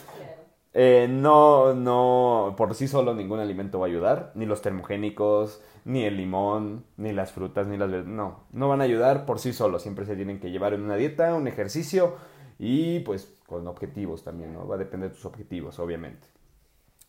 Eh, 0.73 1.09
no, 1.11 1.75
no, 1.75 2.55
por 2.57 2.75
sí 2.77 2.87
solo 2.87 3.13
ningún 3.15 3.41
alimento 3.41 3.81
va 3.81 3.87
a 3.87 3.89
ayudar, 3.89 4.31
ni 4.37 4.47
los 4.47 4.63
termogénicos, 4.63 5.61
ni 5.85 6.05
el 6.05 6.17
limón, 6.17 6.85
ni 6.97 7.13
las 7.13 7.33
frutas, 7.33 7.67
ni 7.67 7.77
las 7.77 7.91
no, 8.07 8.45
no 8.53 8.69
van 8.69 8.81
a 8.81 8.85
ayudar 8.85 9.27
por 9.27 9.41
sí 9.41 9.53
solo, 9.53 9.81
siempre 9.81 10.05
se 10.07 10.15
tienen 10.15 10.39
que 10.39 10.53
llevar 10.53 10.73
en 10.75 10.83
una 10.83 10.95
dieta, 10.95 11.35
un 11.35 11.49
ejercicio 11.49 12.15
y 12.57 13.01
pues 13.01 13.35
con 13.51 13.67
objetivos 13.67 14.23
también, 14.23 14.53
¿no? 14.53 14.65
Va 14.69 14.77
a 14.77 14.79
depender 14.79 15.11
de 15.11 15.17
tus 15.17 15.25
objetivos, 15.25 15.81
obviamente. 15.81 16.29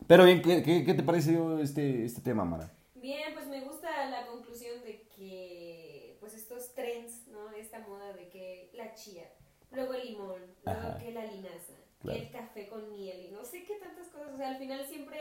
Pero 0.07 0.25
bien, 0.25 0.41
¿qué, 0.41 0.63
qué, 0.63 0.93
te 0.95 1.03
pareció 1.03 1.59
este, 1.59 2.03
este 2.03 2.21
tema, 2.21 2.43
Mara? 2.43 2.73
Bien, 2.95 3.31
pues 3.35 3.45
me 3.47 3.61
gusta 3.61 4.09
la 4.09 4.25
conclusión 4.25 4.81
de 4.81 5.07
que, 5.15 6.17
pues 6.19 6.33
estos 6.33 6.73
trends, 6.73 7.27
¿no? 7.27 7.51
Esta 7.51 7.81
moda 7.81 8.13
de 8.13 8.27
que 8.29 8.71
la 8.73 8.95
chía, 8.95 9.31
luego 9.69 9.93
el 9.93 10.07
limón, 10.07 10.41
luego 10.65 10.97
que 10.97 11.11
la 11.11 11.25
linaza, 11.25 11.75
que 12.01 12.11
el 12.11 12.31
café 12.31 12.67
con 12.67 12.89
miel 12.89 13.27
y 13.27 13.31
no 13.31 13.45
sé 13.45 13.63
qué 13.63 13.75
tantas 13.75 14.07
cosas. 14.07 14.33
O 14.33 14.37
sea, 14.37 14.49
al 14.49 14.57
final 14.57 14.83
siempre 14.87 15.19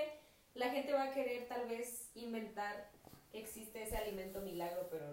la 0.55 0.71
gente 0.71 0.95
va 0.95 1.05
a 1.05 1.13
querer 1.13 1.49
tal 1.49 1.69
vez 1.69 2.11
inventar 2.15 2.91
que 3.31 3.41
existe 3.41 3.83
ese 3.83 3.99
alimento 3.99 4.41
milagro, 4.41 4.89
pero 4.91 5.05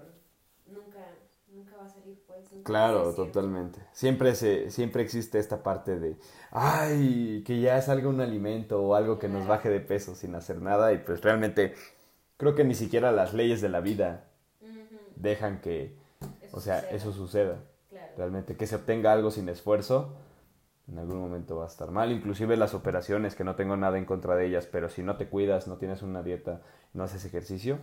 nunca 0.67 1.05
nunca 1.51 1.75
va 1.77 1.85
a 1.85 1.89
salir 1.89 2.17
pues. 2.27 2.45
Claro, 2.63 3.13
totalmente. 3.13 3.79
Siempre 3.91 4.35
se, 4.35 4.69
siempre 4.71 5.03
existe 5.03 5.39
esta 5.39 5.63
parte 5.63 5.99
de, 5.99 6.17
ay, 6.51 7.43
que 7.45 7.59
ya 7.61 7.81
salga 7.81 8.09
un 8.09 8.21
alimento 8.21 8.81
o 8.81 8.95
algo 8.95 9.19
que 9.19 9.29
nos 9.29 9.47
baje 9.47 9.69
de 9.69 9.79
peso 9.79 10.15
sin 10.15 10.35
hacer 10.35 10.61
nada 10.61 10.93
y 10.93 10.97
pues 10.99 11.21
realmente 11.21 11.73
creo 12.37 12.55
que 12.55 12.63
ni 12.63 12.75
siquiera 12.75 13.11
las 13.11 13.33
leyes 13.33 13.61
de 13.61 13.69
la 13.69 13.79
vida 13.79 14.25
dejan 15.15 15.61
que, 15.61 15.95
o 16.51 16.59
sea, 16.59 16.79
eso 16.91 17.11
suceda. 17.13 17.59
Realmente 18.17 18.57
que 18.57 18.67
se 18.67 18.75
obtenga 18.75 19.13
algo 19.13 19.31
sin 19.31 19.47
esfuerzo, 19.49 20.15
en 20.87 20.97
algún 20.99 21.19
momento 21.19 21.57
va 21.57 21.65
a 21.65 21.67
estar 21.67 21.91
mal. 21.91 22.11
Inclusive 22.11 22.57
las 22.57 22.73
operaciones, 22.73 23.35
que 23.35 23.43
no 23.43 23.55
tengo 23.55 23.77
nada 23.77 23.97
en 23.97 24.05
contra 24.05 24.35
de 24.35 24.45
ellas, 24.47 24.67
pero 24.71 24.89
si 24.89 25.03
no 25.03 25.17
te 25.17 25.27
cuidas, 25.27 25.67
no 25.67 25.77
tienes 25.77 26.01
una 26.01 26.23
dieta, 26.23 26.61
no 26.93 27.03
haces 27.03 27.25
ejercicio, 27.25 27.79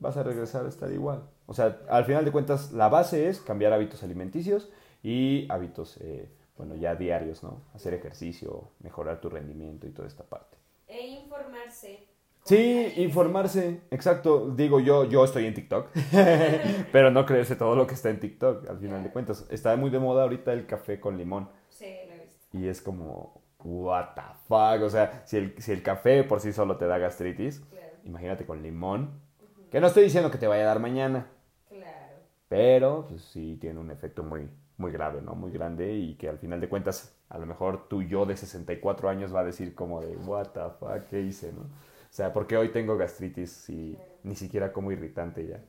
vas 0.00 0.16
a 0.16 0.22
regresar 0.22 0.66
a 0.66 0.68
estar 0.68 0.90
igual. 0.92 1.22
O 1.46 1.54
sea, 1.54 1.78
al 1.88 2.04
final 2.04 2.24
de 2.24 2.32
cuentas, 2.32 2.72
la 2.72 2.88
base 2.88 3.28
es 3.28 3.40
cambiar 3.40 3.72
hábitos 3.72 4.02
alimenticios 4.02 4.70
y 5.02 5.46
hábitos, 5.50 5.98
eh, 6.00 6.28
bueno, 6.56 6.74
ya 6.74 6.96
diarios, 6.96 7.42
¿no? 7.42 7.62
Hacer 7.74 7.94
ejercicio, 7.94 8.70
mejorar 8.80 9.20
tu 9.20 9.28
rendimiento 9.28 9.86
y 9.86 9.90
toda 9.90 10.08
esta 10.08 10.24
parte. 10.24 10.56
E 10.88 11.06
informarse. 11.06 12.08
Sí, 12.44 12.94
informarse, 12.96 13.82
exacto. 13.90 14.50
Digo, 14.50 14.80
yo, 14.80 15.04
yo 15.04 15.24
estoy 15.24 15.46
en 15.46 15.54
TikTok, 15.54 15.88
pero 16.92 17.10
no 17.10 17.26
creerse 17.26 17.54
todo 17.54 17.76
lo 17.76 17.86
que 17.86 17.94
está 17.94 18.10
en 18.10 18.18
TikTok, 18.18 18.68
al 18.68 18.78
final 18.78 19.02
de 19.02 19.10
cuentas. 19.10 19.46
Está 19.50 19.76
muy 19.76 19.90
de 19.90 19.98
moda 19.98 20.22
ahorita 20.22 20.52
el 20.52 20.66
café 20.66 20.98
con 20.98 21.18
limón. 21.18 21.48
Sí, 21.68 21.86
lo 22.08 22.14
he 22.14 22.20
visto. 22.20 22.58
Y 22.58 22.66
es 22.66 22.80
como, 22.80 23.42
what 23.62 24.14
the 24.14 24.22
fuck, 24.48 24.82
o 24.82 24.90
sea, 24.90 25.22
si 25.26 25.36
el, 25.36 25.54
si 25.58 25.72
el 25.72 25.82
café 25.82 26.24
por 26.24 26.40
sí 26.40 26.52
solo 26.52 26.76
te 26.76 26.86
da 26.86 26.98
gastritis, 26.98 27.62
imagínate 28.04 28.46
con 28.46 28.62
limón, 28.62 29.20
que 29.70 29.80
no 29.80 29.86
estoy 29.86 30.04
diciendo 30.04 30.30
que 30.30 30.38
te 30.38 30.46
vaya 30.46 30.64
a 30.64 30.66
dar 30.66 30.80
mañana. 30.80 31.26
Claro. 31.68 32.16
Pero 32.48 33.06
pues, 33.08 33.22
sí 33.22 33.56
tiene 33.60 33.78
un 33.78 33.90
efecto 33.90 34.22
muy, 34.22 34.48
muy 34.76 34.92
grave, 34.92 35.20
¿no? 35.22 35.34
Muy 35.34 35.52
grande 35.52 35.94
y 35.94 36.14
que 36.14 36.28
al 36.28 36.38
final 36.38 36.60
de 36.60 36.68
cuentas, 36.68 37.14
a 37.28 37.38
lo 37.38 37.46
mejor 37.46 37.88
tu 37.88 38.02
yo 38.02 38.26
de 38.26 38.36
64 38.36 39.08
años 39.08 39.34
va 39.34 39.40
a 39.40 39.44
decir 39.44 39.74
como 39.74 40.00
de, 40.00 40.16
what 40.16 40.48
the 40.48 40.60
fuck, 40.78 41.08
¿qué 41.08 41.20
hice, 41.20 41.52
no? 41.52 41.62
O 41.62 42.12
sea, 42.12 42.32
porque 42.32 42.56
hoy 42.56 42.70
tengo 42.70 42.96
gastritis 42.96 43.68
y 43.70 43.96
ni 44.24 44.34
siquiera 44.34 44.72
como 44.72 44.90
irritante 44.90 45.46
ya. 45.46 45.60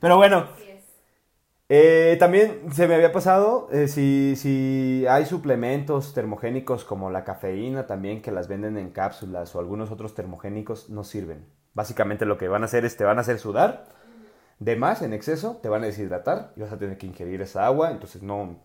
Pero 0.00 0.16
bueno. 0.16 0.48
Eh, 1.74 2.16
también 2.18 2.70
se 2.72 2.86
me 2.86 2.94
había 2.94 3.12
pasado, 3.12 3.68
eh, 3.72 3.88
si, 3.88 4.34
si 4.36 5.06
hay 5.08 5.24
suplementos 5.24 6.12
termogénicos 6.12 6.84
como 6.84 7.08
la 7.08 7.24
cafeína 7.24 7.86
también 7.86 8.20
que 8.20 8.30
las 8.30 8.46
venden 8.46 8.76
en 8.76 8.90
cápsulas 8.90 9.54
o 9.54 9.58
algunos 9.58 9.90
otros 9.90 10.14
termogénicos 10.14 10.90
no 10.90 11.02
sirven. 11.02 11.46
Básicamente 11.74 12.26
lo 12.26 12.38
que 12.38 12.48
van 12.48 12.62
a 12.62 12.66
hacer 12.66 12.84
es 12.84 12.96
te 12.96 13.04
van 13.04 13.18
a 13.18 13.22
hacer 13.22 13.38
sudar 13.38 13.84
de 14.62 14.76
más 14.76 15.02
en 15.02 15.12
exceso, 15.12 15.58
te 15.60 15.68
van 15.68 15.82
a 15.82 15.86
deshidratar 15.86 16.52
y 16.56 16.60
vas 16.60 16.72
a 16.72 16.78
tener 16.78 16.96
que 16.96 17.06
ingerir 17.06 17.42
esa 17.42 17.66
agua, 17.66 17.90
entonces 17.90 18.22
no... 18.22 18.60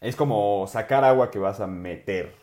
Es 0.00 0.16
como 0.16 0.66
sacar 0.66 1.04
agua 1.04 1.30
que 1.30 1.38
vas 1.38 1.60
a 1.60 1.68
meter, 1.68 2.34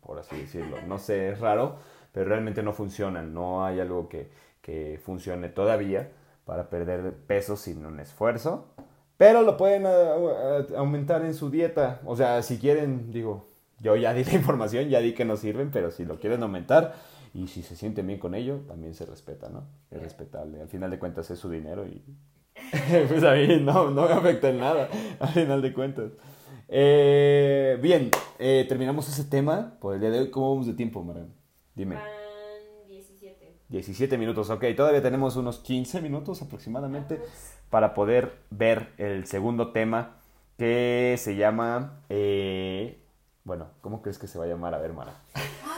por 0.00 0.18
así 0.18 0.34
decirlo. 0.36 0.78
No 0.86 0.98
sé, 0.98 1.28
es 1.28 1.40
raro, 1.40 1.76
pero 2.12 2.30
realmente 2.30 2.62
no 2.62 2.72
funcionan. 2.72 3.34
No 3.34 3.66
hay 3.66 3.78
algo 3.80 4.08
que, 4.08 4.30
que 4.62 4.98
funcione 5.04 5.50
todavía 5.50 6.10
para 6.46 6.70
perder 6.70 7.12
peso 7.26 7.56
sin 7.56 7.84
un 7.84 8.00
esfuerzo. 8.00 8.68
Pero 9.18 9.42
lo 9.42 9.58
pueden 9.58 9.86
aumentar 10.74 11.22
en 11.26 11.34
su 11.34 11.50
dieta. 11.50 12.00
O 12.06 12.16
sea, 12.16 12.40
si 12.42 12.56
quieren, 12.56 13.12
digo, 13.12 13.48
yo 13.80 13.94
ya 13.96 14.14
di 14.14 14.24
la 14.24 14.32
información, 14.40 14.88
ya 14.88 15.00
di 15.00 15.12
que 15.12 15.26
no 15.26 15.36
sirven, 15.36 15.70
pero 15.70 15.90
si 15.90 16.06
lo 16.06 16.18
quieren 16.18 16.42
aumentar 16.42 16.94
y 17.34 17.48
si 17.48 17.62
se 17.62 17.74
sienten 17.74 18.06
bien 18.06 18.20
con 18.20 18.34
ello, 18.34 18.60
también 18.68 18.94
se 18.94 19.04
respeta, 19.04 19.48
¿no? 19.48 19.66
Es 19.90 20.00
respetable. 20.00 20.60
Al 20.60 20.68
final 20.68 20.90
de 20.90 21.00
cuentas 21.00 21.28
es 21.30 21.38
su 21.38 21.50
dinero 21.50 21.84
y 21.84 22.00
pues 23.08 23.24
a 23.24 23.34
mí 23.34 23.60
no, 23.60 23.90
no 23.90 24.06
me 24.06 24.12
afecta 24.12 24.48
en 24.48 24.58
nada, 24.58 24.88
al 25.18 25.28
final 25.28 25.60
de 25.60 25.74
cuentas. 25.74 26.12
Eh, 26.68 27.76
bien, 27.82 28.10
eh, 28.38 28.64
terminamos 28.68 29.08
ese 29.08 29.24
tema 29.24 29.76
por 29.80 29.94
el 29.94 30.00
día 30.00 30.10
de 30.10 30.20
hoy. 30.20 30.30
¿Cómo 30.30 30.50
vamos 30.50 30.66
de 30.68 30.74
tiempo, 30.74 31.02
Marian? 31.02 31.34
Dime. 31.74 31.96
Van 31.96 32.04
17. 32.88 33.52
17 33.68 34.16
minutos, 34.16 34.48
ok. 34.50 34.64
Todavía 34.76 35.02
tenemos 35.02 35.34
unos 35.34 35.58
15 35.58 36.00
minutos 36.00 36.40
aproximadamente 36.40 37.20
para 37.68 37.94
poder 37.94 38.38
ver 38.50 38.92
el 38.96 39.26
segundo 39.26 39.72
tema 39.72 40.18
que 40.56 41.16
se 41.18 41.34
llama... 41.34 42.04
Eh, 42.08 43.00
bueno, 43.42 43.66
¿cómo 43.80 44.00
crees 44.02 44.18
que 44.18 44.28
se 44.28 44.38
va 44.38 44.44
a 44.44 44.48
llamar? 44.48 44.72
A 44.74 44.78
ver, 44.78 44.92
Mara. 44.92 45.12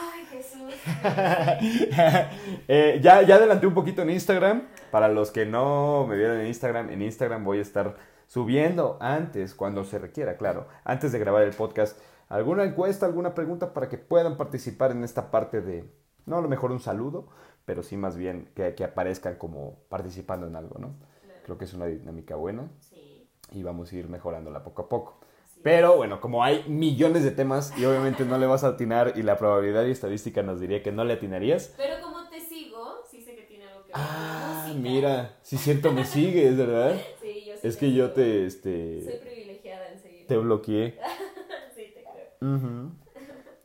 Eh, 2.68 3.01
ya, 3.03 3.22
ya 3.22 3.37
adelanté 3.37 3.66
un 3.66 3.75
poquito 3.75 4.03
en 4.03 4.11
Instagram. 4.11 4.62
Para 4.90 5.09
los 5.09 5.31
que 5.31 5.46
no 5.46 6.07
me 6.09 6.16
vieron 6.16 6.40
en 6.40 6.46
Instagram, 6.46 6.90
en 6.90 7.03
Instagram 7.03 7.44
voy 7.44 7.59
a 7.59 7.62
estar 7.62 7.96
subiendo 8.27 8.96
antes, 9.01 9.55
cuando 9.55 9.85
se 9.85 9.99
requiera, 9.99 10.37
claro, 10.37 10.66
antes 10.85 11.12
de 11.12 11.18
grabar 11.18 11.42
el 11.42 11.53
podcast, 11.53 11.99
alguna 12.29 12.64
encuesta, 12.64 13.07
alguna 13.07 13.35
pregunta 13.35 13.72
para 13.72 13.88
que 13.88 13.99
puedan 13.99 14.37
participar 14.37 14.90
en 14.90 15.05
esta 15.05 15.31
parte 15.31 15.61
de, 15.61 15.88
no 16.25 16.38
a 16.38 16.40
lo 16.40 16.49
mejor 16.49 16.72
un 16.72 16.81
saludo, 16.81 17.29
pero 17.64 17.83
sí 17.83 17.96
más 17.96 18.16
bien 18.16 18.51
que, 18.55 18.75
que 18.75 18.85
aparezcan 18.85 19.37
como 19.37 19.79
participando 19.88 20.46
en 20.46 20.57
algo, 20.57 20.79
¿no? 20.79 20.94
Creo 21.44 21.57
que 21.59 21.64
es 21.66 21.75
una 21.75 21.87
dinámica 21.87 22.35
buena 22.35 22.68
Sí. 22.81 23.29
y 23.53 23.62
vamos 23.62 23.92
a 23.92 23.96
ir 23.96 24.09
mejorándola 24.09 24.64
poco 24.64 24.83
a 24.83 24.88
poco. 24.88 25.20
Pero 25.66 25.96
bueno, 25.96 26.20
como 26.20 26.44
hay 26.44 26.64
millones 26.68 27.24
de 27.24 27.33
temas 27.33 27.74
y 27.76 27.85
obviamente 27.87 28.24
no 28.24 28.38
le 28.38 28.46
vas 28.46 28.62
a 28.62 28.68
atinar 28.68 29.14
y 29.16 29.22
la 29.24 29.37
probabilidad 29.37 29.85
y 29.85 29.90
estadística 29.90 30.44
nos 30.44 30.61
diría 30.61 30.81
que 30.81 30.92
no 30.92 31.02
le 31.05 31.14
atinarías. 31.14 31.74
Pero 31.83 31.98
como 32.05 32.24
te 32.29 32.40
sigo, 32.40 33.02
sí 33.02 33.18
sé 33.18 33.35
que 33.35 33.48
tiene 33.50 33.64
algo 33.66 33.90
que 33.90 33.98
ver 33.98 34.22
con 34.22 34.46
la 34.46 34.62
Ah, 34.70 34.72
mira, 34.76 35.40
sí 35.42 35.59
cierto, 35.59 35.90
me 35.92 36.05
sigues, 36.05 36.57
¿verdad? 36.57 37.02
Sí, 37.20 37.26
yo 37.40 37.59
sí 37.59 37.68
Es 37.68 37.76
que 37.76 37.92
yo 37.92 38.12
te, 38.12 38.46
Soy 38.46 38.46
este, 38.46 39.20
privilegiada 39.24 39.90
en 39.92 40.02
seguir. 40.02 40.26
te 40.26 40.37
bloqueé. 40.37 41.00
Sí, 41.74 41.83
te 42.05 42.05
creo. 42.05 42.26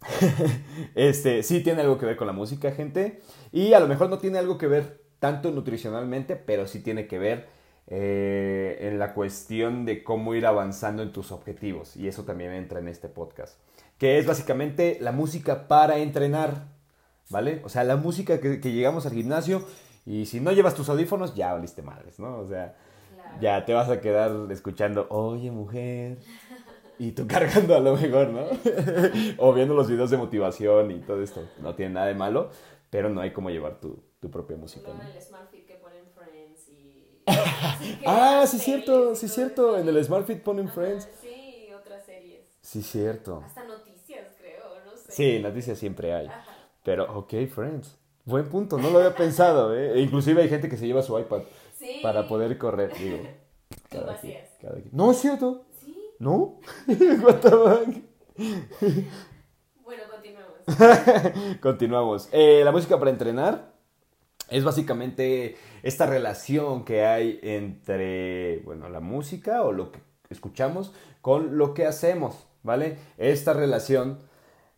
Este, 0.96 1.44
sí 1.44 1.62
tiene 1.64 1.82
algo 1.82 1.98
que 2.00 2.06
ver 2.08 2.18
con 2.18 2.28
la 2.28 2.34
música, 2.34 2.72
gente. 2.72 3.22
Y 3.52 3.74
a 3.74 3.80
lo 3.80 3.88
mejor 3.88 4.10
no 4.10 4.18
tiene 4.18 4.40
algo 4.40 4.58
que 4.58 4.68
ver 4.68 5.02
tanto 5.20 5.52
nutricionalmente, 5.52 6.36
pero 6.36 6.68
sí 6.68 6.82
tiene 6.82 7.08
que 7.08 7.20
ver 7.20 7.61
eh, 7.88 8.78
en 8.82 9.00
la 9.00 9.14
cuestión 9.14 9.86
de 9.86 10.04
cómo 10.04 10.34
ir 10.36 10.46
avanzando 10.46 11.04
en 11.04 11.12
tus 11.12 11.32
objetivos. 11.32 11.96
Y 11.98 12.08
eso 12.08 12.24
también 12.24 12.52
entra 12.54 12.80
en 12.80 12.88
este 12.88 13.10
podcast. 13.10 13.60
Que 13.98 14.18
es 14.18 14.26
básicamente 14.26 14.98
la 15.02 15.12
música 15.12 15.68
para 15.68 15.98
entrenar. 15.98 16.68
¿Vale? 17.30 17.62
O 17.64 17.70
sea, 17.70 17.84
la 17.86 17.96
música 17.96 18.42
que, 18.42 18.60
que 18.60 18.72
llegamos 18.74 19.06
al 19.06 19.14
gimnasio 19.14 19.66
y 20.06 20.26
si 20.26 20.42
no 20.42 20.52
llevas 20.52 20.76
tus 20.76 20.90
audífonos, 20.90 21.34
ya 21.36 21.54
valiste 21.54 21.82
madres, 21.82 22.20
¿no? 22.20 22.40
O 22.40 22.48
sea, 22.48 22.76
Claro. 23.14 23.38
ya 23.40 23.66
te 23.66 23.74
vas 23.74 23.88
a 23.90 24.02
quedar 24.02 24.32
escuchando, 24.52 25.06
oye 25.10 25.52
mujer, 25.52 26.18
y 27.00 27.12
tú 27.14 27.28
cargando 27.30 27.76
a 27.76 27.80
lo 27.80 27.96
mejor, 27.96 28.30
¿no? 28.30 28.46
o 29.38 29.54
viendo 29.54 29.74
los 29.76 29.90
videos 29.90 30.10
de 30.10 30.18
motivación 30.18 30.92
y 30.92 31.00
todo 31.00 31.22
esto. 31.24 31.48
No 31.62 31.76
tiene 31.76 31.94
nada 31.94 32.08
de 32.08 32.16
malo, 32.16 32.50
pero 32.90 33.10
no 33.10 33.22
hay 33.22 33.32
como 33.32 33.50
llevar 33.50 33.80
tu, 33.80 34.04
tu 34.20 34.30
propia 34.30 34.58
música, 34.58 34.92
SmartFit 35.22 35.66
que 35.68 35.76
ponen 35.76 36.04
Friends 36.14 36.68
y... 36.68 36.74
así 36.74 37.06
que 37.06 37.11
Ah, 38.06 38.46
sí, 38.48 38.58
cierto, 38.60 39.16
sí, 39.16 39.28
cierto. 39.28 39.78
En 39.78 39.88
el 39.88 40.04
SmartFit 40.04 40.42
ponen 40.44 40.66
Ajá, 40.66 40.76
Friends. 40.76 41.10
Sí, 41.22 41.68
otras 41.74 42.06
series. 42.06 42.42
Sí, 42.62 42.82
cierto. 42.82 43.44
Hasta 43.46 43.64
noticias, 43.66 44.28
creo, 44.40 44.64
no 44.86 44.98
sé. 44.98 45.12
Sí, 45.12 45.40
noticias 45.40 45.78
siempre 45.78 46.14
hay. 46.14 46.28
Ajá. 46.28 46.46
Pero, 46.84 47.18
ok, 47.20 47.34
Friends. 47.54 47.98
Buen 48.26 48.50
punto, 48.50 48.78
no 48.78 48.90
lo 48.90 49.00
había 49.00 49.16
pensado, 49.16 49.76
¿eh? 49.76 49.94
E 49.96 50.02
inclusive 50.02 50.42
hay 50.42 50.50
gente 50.50 50.70
que 50.70 50.78
se 50.78 50.86
lleva 50.88 51.02
su 51.02 51.18
iPad 51.18 51.42
Sí. 51.78 52.00
para 52.02 52.28
poder 52.28 52.58
correr, 52.58 52.94
digo. 52.98 53.20
Cada 53.90 54.16
quien, 54.16 54.38
cada 54.62 54.76
quien. 54.76 54.90
No, 54.92 55.12
es 55.12 55.18
cierto. 55.18 55.66
Sí. 55.84 55.96
¿No? 56.20 56.60
What 56.88 57.40
the 57.40 57.50
fuck? 57.50 59.06
Bueno, 59.84 60.04
continuamos. 60.12 61.60
Continuamos. 61.62 62.30
Eh, 62.32 62.62
la 62.64 62.72
música 62.72 62.98
para 63.00 63.12
entrenar 63.12 63.71
es 64.52 64.64
básicamente 64.64 65.56
esta 65.82 66.06
relación 66.06 66.86
que 66.86 67.06
hay 67.06 67.40
entre, 67.42 68.60
bueno, 68.60 68.90
la 68.90 69.00
música 69.00 69.64
o 69.64 69.72
lo 69.72 69.92
que 69.92 70.00
escuchamos 70.30 70.94
con 71.22 71.58
lo 71.58 71.74
que 71.74 71.86
hacemos, 71.86 72.48
¿vale? 72.62 72.98
Esta 73.18 73.54
relación 73.54 74.20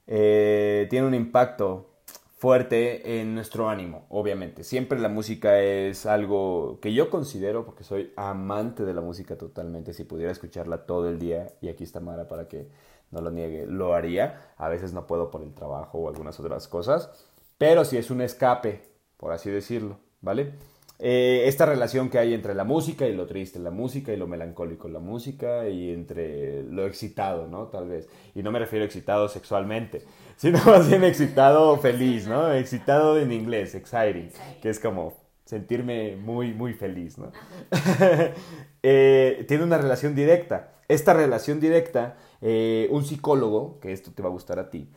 eh, 0.07 0.87
tiene 0.89 1.07
un 1.07 1.15
impacto 1.15 1.89
fuerte 2.37 3.19
en 3.21 3.35
nuestro 3.35 3.69
ánimo, 3.69 4.05
obviamente. 4.09 4.63
Siempre 4.63 4.99
la 4.99 5.09
música 5.09 5.59
es 5.61 6.05
algo 6.05 6.79
que 6.81 6.93
yo 6.93 7.09
considero, 7.09 7.65
porque 7.65 7.83
soy 7.83 8.11
amante 8.15 8.83
de 8.83 8.93
la 8.93 9.01
música 9.01 9.37
totalmente, 9.37 9.93
si 9.93 10.03
pudiera 10.03 10.31
escucharla 10.31 10.85
todo 10.85 11.09
el 11.09 11.19
día, 11.19 11.53
y 11.61 11.69
aquí 11.69 11.83
está 11.83 11.99
Mara 11.99 12.27
para 12.27 12.47
que 12.47 12.67
no 13.11 13.21
lo 13.21 13.31
niegue, 13.31 13.65
lo 13.65 13.95
haría. 13.95 14.51
A 14.57 14.67
veces 14.67 14.93
no 14.93 15.07
puedo 15.07 15.31
por 15.31 15.41
el 15.41 15.53
trabajo 15.53 15.99
o 15.99 16.09
algunas 16.09 16.39
otras 16.39 16.67
cosas, 16.67 17.09
pero 17.57 17.85
si 17.85 17.97
es 17.97 18.11
un 18.11 18.21
escape, 18.21 18.92
por 19.23 19.31
así 19.31 19.49
decirlo, 19.49 19.99
¿vale? 20.19 20.51
Eh, 20.99 21.43
esta 21.45 21.65
relación 21.65 22.09
que 22.09 22.19
hay 22.19 22.33
entre 22.33 22.53
la 22.53 22.65
música 22.65 23.07
y 23.07 23.15
lo 23.15 23.25
triste, 23.25 23.57
la 23.57 23.71
música 23.71 24.11
y 24.11 24.17
lo 24.17 24.27
melancólico, 24.27 24.89
la 24.89 24.99
música 24.99 25.69
y 25.69 25.93
entre 25.93 26.63
lo 26.63 26.85
excitado, 26.85 27.47
¿no? 27.47 27.67
Tal 27.67 27.87
vez. 27.87 28.09
Y 28.35 28.43
no 28.43 28.51
me 28.51 28.59
refiero 28.59 28.83
a 28.83 28.85
excitado 28.85 29.29
sexualmente, 29.29 30.03
sino 30.35 30.59
más 30.65 30.89
bien 30.89 31.05
excitado 31.05 31.77
feliz, 31.77 32.27
¿no? 32.27 32.51
Excitado 32.51 33.17
en 33.17 33.31
inglés, 33.31 33.75
exciting, 33.75 34.29
que 34.61 34.69
es 34.69 34.81
como 34.81 35.13
sentirme 35.45 36.17
muy, 36.17 36.53
muy 36.53 36.73
feliz, 36.73 37.17
¿no? 37.17 37.31
Eh, 38.85 39.45
tiene 39.47 39.63
una 39.63 39.77
relación 39.77 40.13
directa. 40.13 40.73
Esta 40.89 41.13
relación 41.13 41.61
directa, 41.61 42.17
eh, 42.41 42.89
un 42.91 43.05
psicólogo, 43.05 43.79
que 43.79 43.93
esto 43.93 44.11
te 44.13 44.21
va 44.21 44.27
a 44.27 44.33
gustar 44.33 44.59
a 44.59 44.69
ti, 44.69 44.91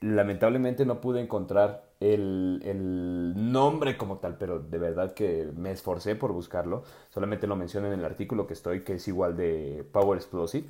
lamentablemente 0.00 0.86
no 0.86 1.00
pude 1.00 1.20
encontrar 1.20 1.85
el, 2.00 2.60
el 2.64 3.52
nombre 3.52 3.96
como 3.96 4.18
tal, 4.18 4.36
pero 4.38 4.60
de 4.60 4.78
verdad 4.78 5.14
que 5.14 5.50
me 5.56 5.70
esforcé 5.70 6.14
por 6.16 6.32
buscarlo. 6.32 6.84
Solamente 7.10 7.46
lo 7.46 7.56
menciono 7.56 7.86
en 7.88 7.98
el 7.98 8.04
artículo 8.04 8.46
que 8.46 8.54
estoy, 8.54 8.84
que 8.84 8.94
es 8.94 9.08
igual 9.08 9.36
de 9.36 9.86
Power 9.92 10.18
Explosive. 10.18 10.68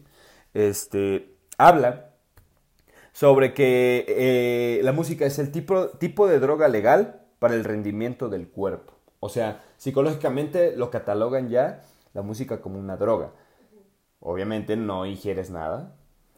Este, 0.54 1.36
habla 1.58 2.10
sobre 3.12 3.54
que 3.54 4.04
eh, 4.08 4.80
la 4.82 4.92
música 4.92 5.24
es 5.26 5.38
el 5.38 5.50
tipo, 5.50 5.88
tipo 5.88 6.26
de 6.26 6.38
droga 6.38 6.68
legal 6.68 7.22
para 7.38 7.54
el 7.54 7.64
rendimiento 7.64 8.28
del 8.28 8.48
cuerpo. 8.48 8.92
O 9.20 9.28
sea, 9.28 9.64
psicológicamente 9.78 10.76
lo 10.76 10.90
catalogan 10.90 11.48
ya 11.48 11.82
la 12.12 12.22
música 12.22 12.60
como 12.60 12.78
una 12.78 12.96
droga. 12.96 13.32
Obviamente 14.20 14.76
no 14.76 15.06
ingieres 15.06 15.50
nada, 15.50 15.94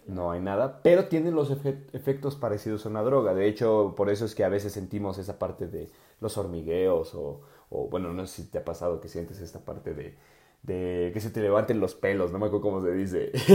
no 0.09 0.31
hay 0.33 0.41
nada, 0.41 0.81
pero 0.83 1.07
tiene 1.09 1.31
los 1.31 1.51
efe- 1.53 1.85
efectos 1.93 2.37
parecidos 2.37 2.87
a 2.87 2.89
una 2.89 3.03
droga. 3.03 3.35
De 3.35 3.47
hecho, 3.49 3.95
por 3.97 4.11
eso 4.11 4.25
es 4.25 4.35
que 4.35 4.45
a 4.45 4.49
veces 4.49 4.73
sentimos 4.73 5.19
esa 5.19 5.39
parte 5.39 5.67
de 5.69 5.91
los 6.21 6.39
hormigueos 6.39 7.15
o, 7.15 7.41
o, 7.71 7.89
bueno, 7.89 8.13
no 8.13 8.27
sé 8.27 8.43
si 8.43 8.49
te 8.51 8.59
ha 8.59 8.65
pasado 8.65 9.01
que 9.01 9.09
sientes 9.09 9.41
esta 9.41 9.61
parte 9.61 9.95
de, 9.95 10.15
de 10.63 11.11
que 11.15 11.21
se 11.21 11.31
te 11.31 11.41
levanten 11.41 11.81
los 11.81 11.95
pelos, 11.95 12.33
no 12.33 12.39
me 12.39 12.47
acuerdo 12.47 12.63
cómo 12.63 12.83
se 12.85 12.93
dice. 12.93 13.33
Se 13.39 13.55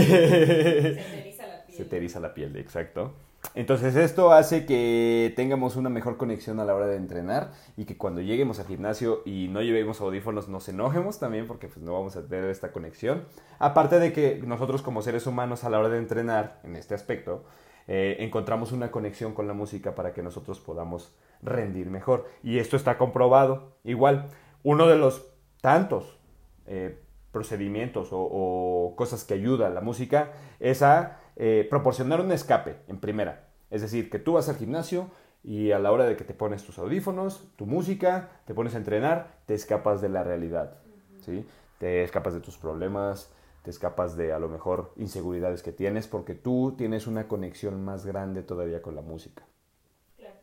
te 0.94 1.20
eriza 1.20 1.46
la 1.46 1.64
piel. 1.66 1.76
Se 1.76 1.84
te 1.84 1.96
eriza 1.96 2.20
la 2.20 2.34
piel, 2.34 2.56
exacto. 2.56 3.12
Entonces 3.54 3.94
esto 3.94 4.32
hace 4.32 4.66
que 4.66 5.32
tengamos 5.36 5.76
una 5.76 5.88
mejor 5.88 6.16
conexión 6.16 6.58
a 6.60 6.64
la 6.64 6.74
hora 6.74 6.86
de 6.86 6.96
entrenar 6.96 7.52
y 7.76 7.84
que 7.84 7.96
cuando 7.96 8.20
lleguemos 8.20 8.58
al 8.58 8.66
gimnasio 8.66 9.22
y 9.24 9.48
no 9.48 9.62
llevemos 9.62 10.00
audífonos 10.00 10.48
nos 10.48 10.68
enojemos 10.68 11.20
también 11.20 11.46
porque 11.46 11.68
pues 11.68 11.78
no 11.84 11.92
vamos 11.92 12.16
a 12.16 12.26
tener 12.26 12.50
esta 12.50 12.72
conexión. 12.72 13.24
Aparte 13.58 14.00
de 14.00 14.12
que 14.12 14.42
nosotros 14.44 14.82
como 14.82 15.02
seres 15.02 15.26
humanos 15.26 15.64
a 15.64 15.70
la 15.70 15.78
hora 15.78 15.88
de 15.88 15.98
entrenar 15.98 16.60
en 16.64 16.74
este 16.76 16.94
aspecto 16.94 17.44
eh, 17.86 18.16
encontramos 18.20 18.72
una 18.72 18.90
conexión 18.90 19.34
con 19.34 19.46
la 19.46 19.52
música 19.52 19.94
para 19.94 20.14
que 20.14 20.22
nosotros 20.22 20.58
podamos 20.60 21.14
rendir 21.42 21.90
mejor. 21.90 22.26
Y 22.42 22.58
esto 22.58 22.76
está 22.76 22.98
comprobado. 22.98 23.76
Igual, 23.84 24.28
uno 24.62 24.86
de 24.86 24.96
los 24.96 25.26
tantos 25.60 26.18
eh, 26.66 26.98
procedimientos 27.30 28.12
o, 28.12 28.20
o 28.20 28.96
cosas 28.96 29.24
que 29.24 29.34
ayuda 29.34 29.66
a 29.66 29.70
la 29.70 29.80
música 29.80 30.32
es 30.60 30.82
a 30.82 31.20
eh, 31.36 31.66
proporcionar 31.68 32.20
un 32.20 32.32
escape 32.32 32.76
en 32.88 32.98
primera. 32.98 33.48
Es 33.70 33.82
decir, 33.82 34.10
que 34.10 34.18
tú 34.18 34.34
vas 34.34 34.48
al 34.48 34.56
gimnasio 34.56 35.10
y 35.42 35.72
a 35.72 35.78
la 35.78 35.92
hora 35.92 36.04
de 36.04 36.16
que 36.16 36.24
te 36.24 36.34
pones 36.34 36.64
tus 36.64 36.78
audífonos, 36.78 37.48
tu 37.56 37.66
música, 37.66 38.30
te 38.46 38.54
pones 38.54 38.74
a 38.74 38.78
entrenar, 38.78 39.38
te 39.46 39.54
escapas 39.54 40.00
de 40.00 40.08
la 40.08 40.22
realidad. 40.22 40.78
¿sí? 41.20 41.46
Te 41.78 42.02
escapas 42.04 42.34
de 42.34 42.40
tus 42.40 42.56
problemas, 42.56 43.32
te 43.62 43.70
escapas 43.70 44.16
de 44.16 44.32
a 44.32 44.38
lo 44.38 44.48
mejor 44.48 44.92
inseguridades 44.96 45.62
que 45.62 45.72
tienes 45.72 46.06
porque 46.06 46.34
tú 46.34 46.74
tienes 46.76 47.06
una 47.06 47.28
conexión 47.28 47.84
más 47.84 48.06
grande 48.06 48.42
todavía 48.42 48.82
con 48.82 48.94
la 48.94 49.02
música. 49.02 49.44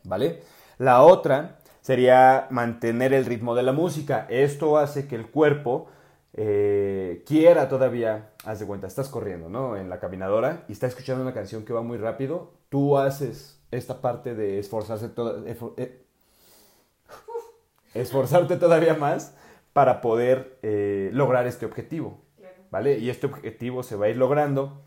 ¿Vale? 0.04 0.41
La 0.77 1.04
otra 1.04 1.60
sería 1.82 2.47
mantener 2.49 3.13
el 3.13 3.25
ritmo 3.25 3.54
de 3.56 3.63
la 3.63 3.71
música. 3.71 4.25
Esto 4.30 4.77
hace 4.77 5.08
que 5.08 5.15
el 5.15 5.30
cuerpo 5.30 5.88
eh, 6.34 7.24
quiera 7.26 7.67
todavía, 7.67 8.32
haz 8.46 8.60
de 8.60 8.65
cuenta, 8.65 8.88
estás 8.88 9.10
corriendo, 9.10 9.50
¿no? 9.50 9.76
En 9.76 9.89
la 9.89 10.00
caminadora 10.00 10.63
y 10.70 10.72
está 10.72 10.88
escuchando 10.88 11.22
una 11.22 11.34
canción 11.34 11.65
que 11.65 11.74
va 11.74 11.82
muy 11.82 11.98
rápido, 11.98 12.54
tú 12.70 12.98
haces 12.98 13.60
esta 13.72 14.02
parte 14.02 14.34
de 14.34 14.60
esforzarse 14.60 15.10
toda, 15.10 15.44
eh, 15.46 16.06
esforzarte 17.94 18.56
todavía 18.56 18.94
más 18.94 19.36
para 19.74 20.00
poder 20.00 20.58
eh, 20.62 21.10
lograr 21.13 21.48
este 21.48 21.65
objetivo, 21.65 22.22
¿vale? 22.70 22.98
Y 22.98 23.10
este 23.10 23.28
objetivo 23.28 23.84
se 23.84 23.96
va 23.98 24.06
a 24.06 24.10
ir 24.10 24.17
logrando 24.17 24.84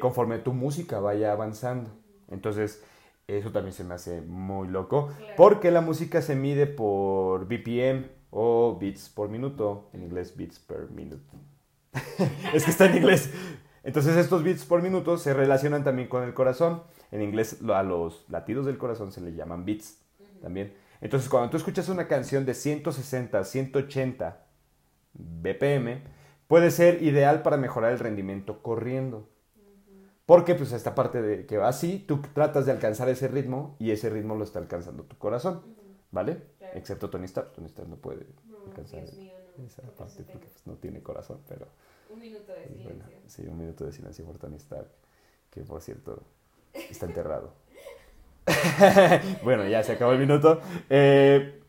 conforme 0.00 0.38
tu 0.38 0.52
música 0.52 1.00
vaya 1.00 1.32
avanzando. 1.32 1.90
Entonces, 2.30 2.84
eso 3.26 3.50
también 3.50 3.72
se 3.72 3.82
me 3.82 3.94
hace 3.94 4.20
muy 4.20 4.68
loco, 4.68 5.10
porque 5.36 5.72
la 5.72 5.80
música 5.80 6.22
se 6.22 6.36
mide 6.36 6.66
por 6.66 7.46
BPM 7.46 8.17
o 8.30 8.78
beats 8.80 9.08
por 9.08 9.28
minuto, 9.28 9.88
en 9.92 10.02
inglés 10.02 10.36
beats 10.36 10.58
per 10.58 10.90
minute. 10.90 11.22
es 12.54 12.64
que 12.64 12.70
está 12.70 12.86
en 12.86 12.98
inglés. 12.98 13.30
Entonces 13.82 14.16
estos 14.16 14.42
beats 14.42 14.64
por 14.64 14.82
minuto 14.82 15.16
se 15.16 15.32
relacionan 15.32 15.84
también 15.84 16.08
con 16.08 16.22
el 16.22 16.34
corazón. 16.34 16.82
En 17.10 17.22
inglés 17.22 17.58
a 17.72 17.82
los 17.82 18.28
latidos 18.28 18.66
del 18.66 18.78
corazón 18.78 19.12
se 19.12 19.20
le 19.20 19.34
llaman 19.34 19.64
beats 19.64 19.98
también. 20.42 20.74
Entonces 21.00 21.28
cuando 21.28 21.50
tú 21.50 21.56
escuchas 21.56 21.88
una 21.88 22.06
canción 22.06 22.44
de 22.44 22.54
160, 22.54 23.44
180 23.44 24.46
BPM, 25.14 26.02
puede 26.46 26.70
ser 26.70 27.02
ideal 27.02 27.42
para 27.42 27.56
mejorar 27.56 27.92
el 27.92 27.98
rendimiento 27.98 28.62
corriendo. 28.62 29.28
Porque 30.26 30.54
pues 30.54 30.72
esta 30.72 30.94
parte 30.94 31.22
de 31.22 31.46
que 31.46 31.56
va 31.56 31.68
así, 31.68 32.04
tú 32.06 32.20
tratas 32.34 32.66
de 32.66 32.72
alcanzar 32.72 33.08
ese 33.08 33.28
ritmo 33.28 33.76
y 33.78 33.92
ese 33.92 34.10
ritmo 34.10 34.34
lo 34.34 34.44
está 34.44 34.58
alcanzando 34.58 35.04
tu 35.04 35.16
corazón, 35.16 35.62
¿vale? 36.10 36.42
Excepto 36.74 37.10
Tony 37.10 37.24
Stark, 37.24 37.52
Tony 37.52 37.66
Stark 37.66 37.88
no 37.88 37.96
puede 37.96 38.26
alcanzar 38.66 39.02
esa 39.02 39.82
parte 39.96 40.22
porque 40.24 40.46
pues, 40.46 40.66
no 40.66 40.74
tiene 40.74 41.02
corazón, 41.02 41.40
pero... 41.48 41.66
Un 42.10 42.20
minuto 42.20 42.52
de 42.52 42.66
silencio. 42.68 43.18
sí, 43.26 43.42
un 43.46 43.58
minuto 43.58 43.84
de 43.84 43.92
silencio 43.92 44.24
por 44.24 44.38
Tony 44.38 44.56
Stark, 44.56 44.88
que 45.50 45.62
por 45.62 45.82
cierto 45.82 46.22
está 46.72 47.06
enterrado. 47.06 47.52
bueno, 49.44 49.66
ya 49.68 49.82
se 49.82 49.92
acabó 49.92 50.12
el 50.12 50.18
minuto. 50.18 50.60
Eh, 50.88 51.60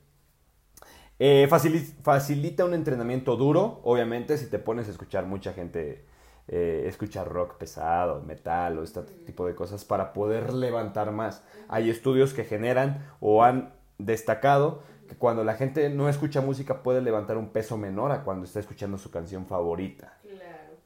eh, 1.19 1.47
facilita 1.49 2.63
un 2.63 2.73
entrenamiento 2.73 3.35
duro, 3.35 3.81
obviamente, 3.83 4.37
si 4.37 4.45
te 4.47 4.59
pones 4.59 4.87
a 4.87 4.91
escuchar 4.91 5.25
mucha 5.25 5.51
gente 5.51 6.05
eh, 6.51 6.85
escuchar 6.87 7.27
rock 7.27 7.57
pesado, 7.57 8.23
metal 8.23 8.79
o 8.79 8.83
este 8.83 9.01
tipo 9.03 9.45
de 9.45 9.53
cosas 9.53 9.85
para 9.85 10.13
poder 10.13 10.51
levantar 10.51 11.11
más. 11.11 11.43
Hay 11.67 11.91
estudios 11.91 12.33
que 12.33 12.43
generan 12.43 13.05
o 13.19 13.43
han 13.43 13.71
destacado 13.99 14.81
que 15.07 15.15
cuando 15.15 15.43
la 15.43 15.53
gente 15.53 15.89
no 15.89 16.09
escucha 16.09 16.41
música 16.41 16.81
puede 16.81 17.01
levantar 17.01 17.37
un 17.37 17.49
peso 17.49 17.77
menor 17.77 18.11
a 18.11 18.23
cuando 18.23 18.45
está 18.45 18.59
escuchando 18.59 18.97
su 18.97 19.11
canción 19.11 19.45
favorita. 19.45 20.17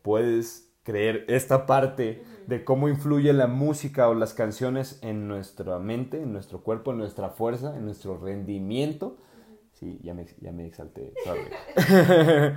Puedes 0.02 0.69
creer 0.84 1.26
esta 1.30 1.65
parte 1.65 2.23
de 2.45 2.63
cómo 2.65 2.89
influye 2.89 3.32
la 3.32 3.47
música 3.47 4.10
o 4.10 4.13
las 4.13 4.34
canciones 4.34 4.99
en 5.02 5.28
nuestra 5.28 5.80
mente, 5.80 6.21
en 6.21 6.34
nuestro 6.34 6.62
cuerpo, 6.62 6.91
en 6.91 6.97
nuestra 6.97 7.30
fuerza, 7.30 7.76
en 7.78 7.86
nuestro 7.86 8.17
rendimiento. 8.17 9.17
Sí, 9.73 9.99
ya 10.04 10.13
me, 10.13 10.26
ya 10.41 10.52
me 10.52 10.65
exalté. 10.65 11.13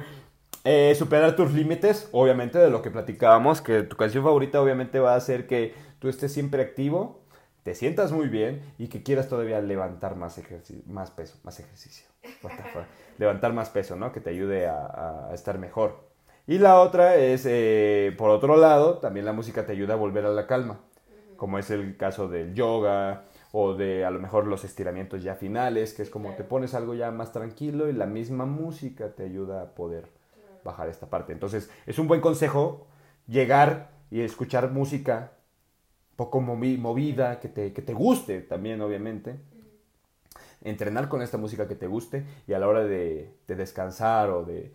Eh, 0.68 0.96
superar 0.96 1.36
tus 1.36 1.52
límites, 1.52 2.08
obviamente, 2.10 2.58
de 2.58 2.70
lo 2.70 2.82
que 2.82 2.90
platicábamos, 2.90 3.60
que 3.60 3.84
tu 3.84 3.96
canción 3.96 4.24
favorita 4.24 4.60
obviamente 4.60 4.98
va 4.98 5.12
a 5.12 5.16
hacer 5.16 5.46
que 5.46 5.74
tú 6.00 6.08
estés 6.08 6.32
siempre 6.32 6.60
activo, 6.60 7.20
te 7.66 7.74
sientas 7.74 8.12
muy 8.12 8.28
bien 8.28 8.62
y 8.78 8.86
que 8.86 9.02
quieras 9.02 9.28
todavía 9.28 9.60
levantar 9.60 10.14
más, 10.14 10.40
más 10.86 11.10
peso, 11.10 11.36
más 11.42 11.58
ejercicio. 11.58 12.06
levantar 13.18 13.54
más 13.54 13.70
peso, 13.70 13.96
¿no? 13.96 14.12
Que 14.12 14.20
te 14.20 14.30
ayude 14.30 14.68
a, 14.68 15.30
estar 15.34 15.58
mejor. 15.58 16.06
Y 16.46 16.58
la 16.58 16.78
otra 16.78 17.16
es, 17.16 17.44
eh, 17.44 18.14
por 18.16 18.30
otro 18.30 18.56
lado, 18.56 18.98
también 18.98 19.26
la 19.26 19.32
música 19.32 19.66
te 19.66 19.72
ayuda 19.72 19.94
a 19.94 19.96
volver 19.96 20.26
a 20.26 20.28
la 20.28 20.46
calma, 20.46 20.78
como 21.36 21.58
es 21.58 21.68
el 21.72 21.96
caso 21.96 22.28
del 22.28 22.54
yoga 22.54 23.24
o 23.50 23.74
de 23.74 24.04
a 24.04 24.12
lo 24.12 24.20
mejor 24.20 24.46
los 24.46 24.62
estiramientos 24.62 25.24
ya 25.24 25.34
finales, 25.34 25.92
que 25.92 26.02
es 26.02 26.08
como 26.08 26.34
te 26.34 26.44
pones 26.44 26.72
algo 26.72 26.94
ya 26.94 27.10
más 27.10 27.32
tranquilo 27.32 27.88
y 27.88 27.94
la 27.94 28.06
misma 28.06 28.46
música 28.46 29.08
te 29.08 29.24
ayuda 29.24 29.62
a 29.62 29.74
poder 29.74 30.04
bajar 30.62 30.88
esta 30.88 31.10
parte. 31.10 31.32
Entonces, 31.32 31.68
es 31.84 31.98
un 31.98 32.06
buen 32.06 32.20
consejo 32.20 32.86
llegar 33.26 33.90
y 34.12 34.20
escuchar 34.20 34.70
música 34.70 35.32
poco 36.16 36.40
movida, 36.40 37.38
que 37.40 37.48
te, 37.48 37.72
que 37.72 37.82
te 37.82 37.92
guste 37.92 38.40
también, 38.40 38.80
obviamente. 38.80 39.36
Entrenar 40.62 41.08
con 41.08 41.22
esta 41.22 41.38
música 41.38 41.68
que 41.68 41.76
te 41.76 41.86
guste 41.86 42.24
y 42.48 42.54
a 42.54 42.58
la 42.58 42.66
hora 42.66 42.84
de, 42.84 43.34
descansar 43.46 44.30
o 44.30 44.44
de, 44.44 44.72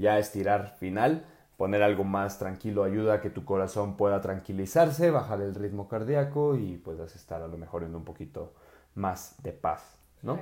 ya 0.00 0.18
estirar 0.18 0.76
final, 0.78 1.26
poner 1.56 1.82
algo 1.82 2.04
más 2.04 2.38
tranquilo 2.38 2.84
ayuda 2.84 3.14
a 3.14 3.20
que 3.20 3.30
tu 3.30 3.44
corazón 3.44 3.96
pueda 3.96 4.20
tranquilizarse, 4.20 5.10
bajar 5.10 5.40
el 5.42 5.54
ritmo 5.54 5.88
cardíaco 5.88 6.56
y 6.56 6.76
puedas 6.76 7.14
estar 7.16 7.42
a 7.42 7.48
lo 7.48 7.58
mejor 7.58 7.82
en 7.82 7.94
un 7.94 8.04
poquito 8.04 8.54
más 8.94 9.42
de 9.42 9.52
paz, 9.52 9.98
¿no? 10.22 10.38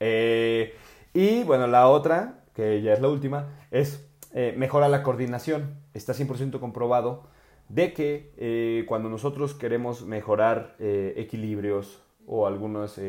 Eh, 0.00 0.74
y 1.14 1.44
bueno, 1.44 1.66
la 1.66 1.88
otra, 1.88 2.44
que 2.52 2.82
ya 2.82 2.92
es 2.92 3.00
la 3.00 3.08
última, 3.08 3.48
es 3.70 4.06
eh, 4.34 4.54
mejora 4.56 4.88
la 4.88 5.02
coordinación. 5.02 5.80
Está 5.94 6.12
100% 6.12 6.60
comprobado 6.60 7.24
de 7.68 7.92
que 7.92 8.32
eh, 8.36 8.84
cuando 8.86 9.08
nosotros 9.08 9.54
queremos 9.54 10.04
mejorar 10.04 10.76
eh, 10.78 11.14
equilibrios 11.16 12.02
o 12.26 12.46
algunos, 12.46 13.00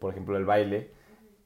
por 0.00 0.10
ejemplo, 0.12 0.36
el 0.36 0.44
baile, 0.44 0.90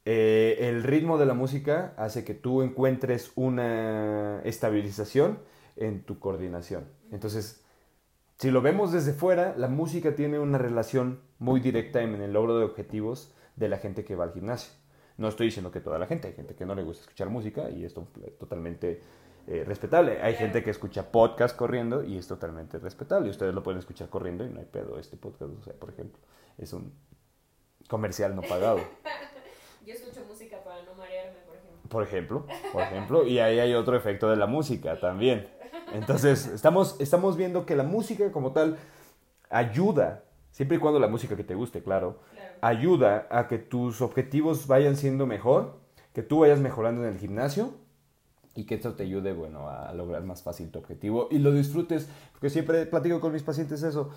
el 0.07 0.83
ritmo 0.83 1.19
de 1.19 1.27
la 1.27 1.35
música 1.35 1.93
hace 1.99 2.25
que 2.25 2.33
tú 2.33 2.63
encuentres 2.63 3.33
una 3.35 4.41
estabilización 4.45 5.41
en 5.77 6.05
tu 6.05 6.19
coordinación. 6.19 6.85
Entonces, 7.11 7.65
si 8.39 8.51
lo 8.51 8.63
vemos 8.63 8.93
desde 8.93 9.13
fuera, 9.13 9.55
la 9.57 9.69
música 9.69 10.15
tiene 10.15 10.39
una 10.39 10.59
relación 10.59 11.21
muy 11.39 11.61
directa 11.61 12.03
en 12.03 12.21
el 12.21 12.33
logro 12.33 12.59
de 12.59 12.65
objetivos 12.65 13.33
de 13.57 13.69
la 13.69 13.79
gente 13.79 14.05
que 14.05 14.17
va 14.17 14.25
al 14.25 14.33
gimnasio. 14.33 14.73
No 15.17 15.29
estoy 15.29 15.47
diciendo 15.47 15.71
que 15.71 15.81
toda 15.81 15.99
la 15.99 16.07
gente, 16.07 16.29
hay 16.29 16.35
gente 16.35 16.55
que 16.55 16.67
no 16.67 16.75
le 16.75 16.83
gusta 16.83 17.03
escuchar 17.03 17.31
música 17.31 17.71
y 17.71 17.85
esto 17.85 18.09
es 18.27 18.37
totalmente 18.37 19.01
eh, 19.47 19.65
respetable. 19.67 20.21
Hay 20.23 20.35
gente 20.35 20.63
que 20.63 20.71
escucha 20.71 21.11
podcast 21.11 21.57
corriendo 21.57 22.05
y 22.05 22.19
es 22.19 22.27
totalmente 22.27 22.79
respetable. 22.79 23.29
Y 23.29 23.31
ustedes 23.31 23.55
lo 23.55 23.63
pueden 23.63 23.79
escuchar 23.79 24.09
corriendo 24.09 24.45
y 24.45 24.51
no 24.51 24.61
hay 24.61 24.67
pedo. 24.67 24.99
Este 24.99 25.17
podcast, 25.17 25.53
o 25.59 25.63
sea, 25.63 25.75
por 25.75 25.91
ejemplo, 25.91 26.21
es 26.59 26.73
un 26.73 26.93
comercial 27.89 28.35
no 28.35 28.43
pagado. 28.43 28.79
Yo 29.87 29.95
escucho 29.95 30.25
música 30.27 30.63
para 30.65 30.83
no 30.83 30.95
marearme, 30.95 31.39
por 31.47 31.55
ejemplo. 31.57 31.89
Por 31.89 32.03
ejemplo, 32.03 32.47
por 32.73 32.83
ejemplo. 32.83 33.27
Y 33.27 33.39
ahí 33.39 33.59
hay 33.59 33.75
otro 33.75 33.97
efecto 33.97 34.31
de 34.31 34.37
la 34.37 34.47
música 34.47 34.99
también. 34.99 35.49
Entonces, 35.93 36.47
estamos, 36.47 37.01
estamos 37.01 37.37
viendo 37.37 37.67
que 37.67 37.77
la 37.77 37.85
música 37.85 38.33
como 38.33 38.53
tal 38.53 38.79
ayuda, 39.51 40.25
siempre 40.51 40.79
y 40.79 40.81
cuando 40.81 40.99
la 40.99 41.09
música 41.09 41.37
que 41.37 41.45
te 41.45 41.55
guste, 41.55 41.83
claro 41.83 42.19
ayuda 42.65 43.27
a 43.31 43.47
que 43.47 43.59
tus 43.59 44.01
objetivos 44.01 44.67
vayan 44.67 44.97
siendo 44.97 45.27
mejor, 45.27 45.77
que 46.15 46.23
tú 46.23 46.41
vayas 46.41 46.61
mejorando 46.61 47.05
en 47.05 47.13
el 47.13 47.19
gimnasio 47.19 47.75
y 48.55 48.65
que 48.65 48.77
esto 48.77 48.95
te 48.95 49.05
ayude, 49.05 49.33
bueno, 49.33 49.69
a 49.69 49.93
lograr 49.95 50.23
más 50.23 50.43
fácil 50.43 50.71
tu 50.71 50.79
objetivo 50.79 51.29
y 51.31 51.39
lo 51.39 51.53
disfrutes, 51.53 52.09
porque 52.33 52.51
siempre 52.51 52.87
platico 52.87 53.21
con 53.21 53.33
mis 53.33 53.43
pacientes 53.43 53.83
eso. 53.83 54.11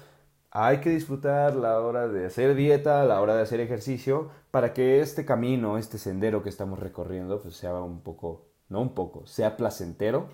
Hay 0.52 0.80
que 0.80 0.90
disfrutar 0.90 1.56
la 1.56 1.80
hora 1.82 2.08
de 2.08 2.28
hacer 2.28 2.56
dieta, 2.56 3.04
la 3.04 3.22
hora 3.22 3.36
de 3.36 3.42
hacer 3.42 3.60
ejercicio, 3.60 4.30
para 4.50 4.74
que 4.74 5.02
este 5.02 5.26
camino, 5.26 5.78
este 5.78 5.98
sendero 5.98 6.42
que 6.42 6.50
estamos 6.50 6.80
recorriendo, 6.80 7.42
pues 7.42 7.56
sea 7.56 7.74
un 7.76 8.02
poco, 8.02 8.46
no 8.70 8.82
un 8.82 8.94
poco, 8.94 9.26
sea 9.26 9.58
placentero. 9.58 10.30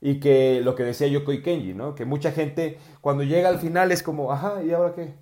Y 0.00 0.20
que 0.20 0.60
lo 0.62 0.74
que 0.74 0.82
decía 0.82 1.06
Yoko 1.06 1.32
y 1.32 1.40
Kenji, 1.40 1.72
¿no? 1.72 1.94
Que 1.94 2.04
mucha 2.04 2.32
gente 2.32 2.78
cuando 3.00 3.22
llega 3.22 3.48
al 3.48 3.58
final 3.58 3.90
es 3.90 4.02
como, 4.02 4.32
ajá, 4.32 4.62
¿y 4.62 4.72
ahora 4.72 4.94
qué? 4.94 5.14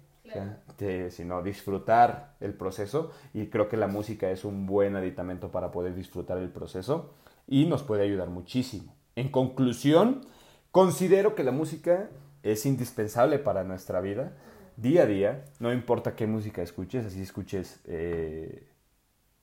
sino 1.10 1.42
disfrutar 1.42 2.34
el 2.40 2.54
proceso 2.54 3.12
y 3.32 3.46
creo 3.46 3.68
que 3.68 3.76
la 3.76 3.86
música 3.86 4.30
es 4.30 4.44
un 4.44 4.66
buen 4.66 4.96
aditamento 4.96 5.50
para 5.50 5.70
poder 5.70 5.94
disfrutar 5.94 6.38
el 6.38 6.48
proceso 6.48 7.10
y 7.46 7.66
nos 7.66 7.82
puede 7.82 8.04
ayudar 8.04 8.28
muchísimo. 8.28 8.94
En 9.16 9.28
conclusión, 9.28 10.26
considero 10.70 11.34
que 11.34 11.44
la 11.44 11.52
música 11.52 12.10
es 12.42 12.66
indispensable 12.66 13.38
para 13.38 13.64
nuestra 13.64 14.00
vida 14.00 14.32
día 14.76 15.02
a 15.02 15.06
día, 15.06 15.44
no 15.60 15.72
importa 15.72 16.16
qué 16.16 16.26
música 16.26 16.62
escuches, 16.62 17.06
así 17.06 17.22
escuches 17.22 17.80
eh, 17.86 18.68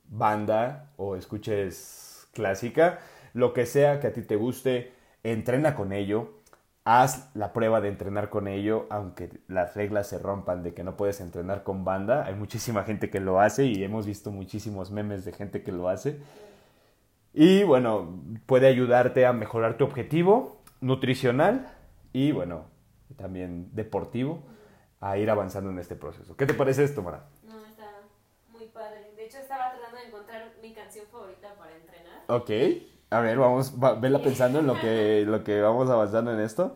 banda 0.06 0.92
o 0.98 1.16
escuches 1.16 2.28
clásica, 2.34 3.00
lo 3.34 3.54
que 3.54 3.66
sea 3.66 4.00
que 4.00 4.08
a 4.08 4.14
ti 4.14 4.22
te 4.22 4.36
guste, 4.36 4.92
entrena 5.24 5.76
con 5.76 5.94
ello, 5.94 6.34
haz 6.84 7.30
la 7.36 7.54
prueba 7.54 7.82
de 7.82 7.90
entrenar 7.90 8.30
con 8.30 8.48
ello, 8.48 8.88
aunque 8.90 9.30
las 9.48 9.76
reglas 9.76 10.08
se 10.08 10.18
rompan 10.18 10.64
de 10.64 10.74
que 10.74 10.84
no 10.84 10.98
puedes 10.98 11.22
entrenar 11.22 11.64
con 11.64 11.86
banda. 11.86 12.26
Hay 12.26 12.34
muchísima 12.34 12.84
gente 12.84 13.10
que 13.10 13.20
lo 13.20 13.40
hace 13.40 13.66
y 13.66 13.84
hemos 13.84 14.08
visto 14.08 14.32
muchísimos 14.32 14.90
memes 14.90 15.24
de 15.26 15.32
gente 15.32 15.62
que 15.62 15.72
lo 15.72 15.90
hace. 15.90 16.20
Y 17.42 17.64
bueno, 17.64 18.22
puede 18.46 18.68
ayudarte 18.68 19.26
a 19.26 19.32
mejorar 19.32 19.78
tu 19.78 19.86
objetivo 19.86 20.62
nutricional 20.82 21.74
y 22.12 22.34
bueno, 22.34 22.66
también 23.16 23.74
deportivo 23.74 24.44
a 25.00 25.18
ir 25.18 25.30
avanzando 25.30 25.70
en 25.70 25.80
este 25.80 25.96
proceso. 25.96 26.36
¿Qué 26.36 26.46
te 26.46 26.54
parece 26.54 26.84
esto, 26.84 27.02
Mara? 27.02 27.30
No, 27.48 27.66
está 27.66 28.02
muy 28.50 28.66
padre. 28.66 29.14
De 29.16 29.26
hecho, 29.26 29.38
estaba 29.38 29.72
tratando 29.72 30.02
de 30.02 30.08
encontrar 30.08 30.52
mi 30.62 30.74
canción 30.74 31.06
favorita 31.10 31.56
para 31.56 31.78
entrenar. 31.78 32.24
Ok. 32.28 32.52
A 33.10 33.22
ver, 33.22 33.38
vamos, 33.38 33.74
va, 33.82 33.94
vela 33.94 34.22
pensando 34.22 34.60
en 34.60 34.68
lo 34.68 34.78
que, 34.78 35.24
lo 35.26 35.42
que 35.42 35.62
vamos 35.62 35.90
avanzando 35.90 36.34
en 36.34 36.42
esto. 36.42 36.76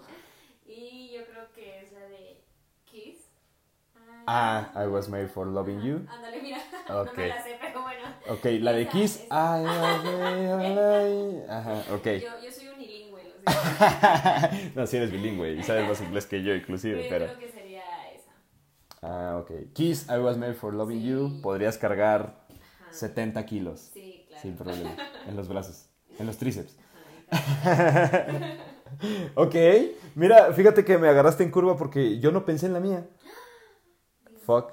Y 0.65 1.11
yo 1.13 1.25
creo 1.25 1.51
que 1.53 1.81
es 1.81 1.91
la 1.91 2.07
de 2.07 2.41
Kiss. 2.85 3.17
Ah, 4.25 4.71
I 4.75 4.87
was 4.87 5.09
made 5.09 5.27
for 5.29 5.45
loving 5.47 5.81
you. 5.81 6.07
Ándale, 6.07 6.41
mira. 6.41 6.57
Ok. 6.87 7.17
No 7.17 7.23
me 7.23 7.31
la 7.31 7.37
sé, 7.43 7.57
pero 7.61 7.81
bueno. 7.81 7.99
Ok, 8.29 8.45
la 8.61 8.73
de 8.73 8.87
Kiss. 8.87 9.15
esa. 9.25 9.59
I 9.59 9.63
was 9.65 10.03
made 10.03 11.45
Ajá, 11.49 11.85
ok. 11.93 12.05
Yo, 12.05 12.11
yo 12.45 12.51
soy 12.51 12.65
unilingüe, 12.75 13.23
lo 13.23 13.35
sé. 13.37 14.71
no, 14.75 14.87
si 14.87 14.97
eres 14.97 15.11
bilingüe 15.11 15.53
y 15.53 15.63
sabes 15.63 15.87
más 15.87 16.01
inglés 16.01 16.25
que 16.25 16.41
yo 16.43 16.53
inclusive, 16.55 17.01
yo 17.01 17.07
pero... 17.09 17.27
creo 17.27 17.39
que 17.39 17.47
sería 17.49 17.83
esa. 18.15 18.31
Ah, 19.01 19.37
ok. 19.41 19.51
Kiss, 19.73 20.07
I 20.09 20.17
was 20.19 20.37
made 20.37 20.53
for 20.53 20.73
loving 20.73 21.01
Sí. 21.01 21.07
you. 21.09 21.39
Podrías 21.41 21.77
cargar 21.77 22.45
Ajá. 22.49 22.91
70 22.91 23.45
kilos 23.45 23.91
Sí, 23.93 24.23
claro. 24.29 24.41
sin 24.41 24.55
problema. 24.55 24.95
En 25.25 25.35
los 25.35 25.47
brazos, 25.49 25.89
en 26.19 26.25
los 26.27 26.37
tríceps. 26.37 26.75
Ajá, 27.29 28.39
Ok, 29.35 29.55
mira, 30.15 30.53
fíjate 30.53 30.85
que 30.85 30.97
me 30.97 31.09
agarraste 31.09 31.43
en 31.43 31.51
curva 31.51 31.75
porque 31.75 32.19
yo 32.19 32.31
no 32.31 32.45
pensé 32.45 32.67
en 32.67 32.73
la 32.73 32.79
mía. 32.79 33.05
Fuck. 34.45 34.71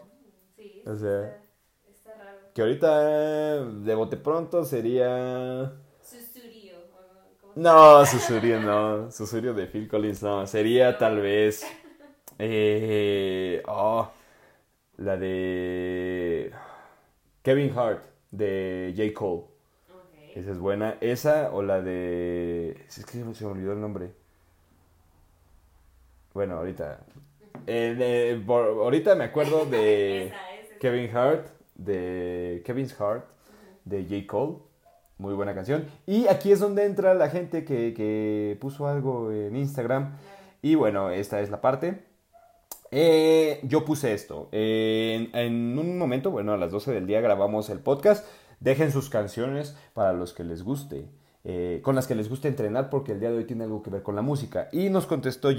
Sí, 0.57 0.83
O 0.87 0.95
sea- 0.97 1.27
está, 1.29 1.91
está 1.91 2.15
raro. 2.17 2.39
Que 2.55 2.63
ahorita, 2.63 3.65
de 3.65 3.95
bote 3.95 4.17
pronto, 4.17 4.65
sería... 4.65 5.73
Susurio. 6.03 6.79
o 6.79 7.41
¿cómo 7.41 7.55
se 7.55 7.61
No, 7.61 8.07
Susurio 8.07 8.61
no. 8.61 9.11
Susurio 9.11 9.55
de 9.55 9.67
Phil 9.67 9.89
Collins 9.89 10.23
no. 10.23 10.47
Sería 10.47 10.97
tal 10.99 11.21
vez... 11.21 11.65
Eh, 12.43 13.63
oh, 13.67 14.09
la 14.97 15.19
de... 15.19 16.51
Kevin 17.43 17.79
Hart, 17.79 18.03
de 18.31 18.95
J. 18.97 19.13
Cole. 19.13 19.43
Ok. 19.93 20.37
Esa 20.37 20.51
es 20.53 20.59
buena. 20.59 20.97
Esa 21.03 21.51
o 21.53 21.61
la 21.61 21.83
de... 21.83 22.83
Es 22.89 23.05
que 23.05 23.13
se 23.13 23.25
me 23.45 23.51
olvidó 23.51 23.73
el 23.75 23.81
nombre. 23.83 24.13
Bueno, 26.33 26.57
ahorita... 26.57 27.01
Eh, 27.67 27.95
de- 27.97 28.43
por- 28.45 28.67
ahorita 28.67 29.15
me 29.15 29.25
acuerdo 29.25 29.65
de 29.71 30.27
Esa, 30.27 30.35
esa, 30.37 30.61
esa. 30.67 30.79
Kevin 30.79 31.17
Hart, 31.17 31.47
de 31.75 32.63
Kevin's 32.65 32.95
Heart, 32.95 33.25
de 33.85 34.03
J. 34.05 34.27
Cole. 34.27 34.57
Muy 35.19 35.35
buena 35.35 35.55
canción. 35.55 35.85
Y 36.07 36.27
aquí 36.29 36.51
es 36.53 36.61
donde 36.61 36.85
entra 36.87 37.13
la 37.15 37.29
gente 37.29 37.65
que, 37.65 37.93
que 37.95 38.57
puso 38.61 38.87
algo 38.87 39.31
en 39.31 39.55
Instagram. 39.55 40.17
Y 40.63 40.75
bueno, 40.77 41.11
esta 41.11 41.41
es 41.41 41.51
la 41.51 41.61
parte. 41.61 42.05
Eh, 42.91 43.61
yo 43.65 43.85
puse 43.85 44.15
esto. 44.15 44.49
Eh, 44.53 45.29
en, 45.33 45.39
en 45.39 45.79
un 45.79 45.99
momento, 45.99 46.31
bueno, 46.31 46.53
a 46.53 46.57
las 46.57 46.73
12 46.73 46.93
del 46.93 47.07
día 47.07 47.21
grabamos 47.21 47.71
el 47.71 47.81
podcast. 47.81 48.27
Dejen 48.61 48.93
sus 48.93 49.09
canciones 49.11 49.77
para 49.95 50.13
los 50.13 50.33
que 50.33 50.45
les 50.45 50.63
guste. 50.63 51.07
eh, 51.45 51.81
con 51.83 51.95
las 51.95 52.07
que 52.07 52.15
les 52.15 52.29
guste 52.29 52.49
entrenar 52.49 52.91
porque 52.91 53.13
el 53.13 53.21
día 53.21 53.31
de 53.31 53.39
hoy 53.39 53.45
tiene 53.45 53.65
algo 53.65 53.83
que 53.83 53.89
ver 53.91 54.03
con 54.03 54.15
la 54.17 54.23
música. 54.23 54.69
Y 54.73 54.91
nos 54.91 55.07
contestó 55.07 55.51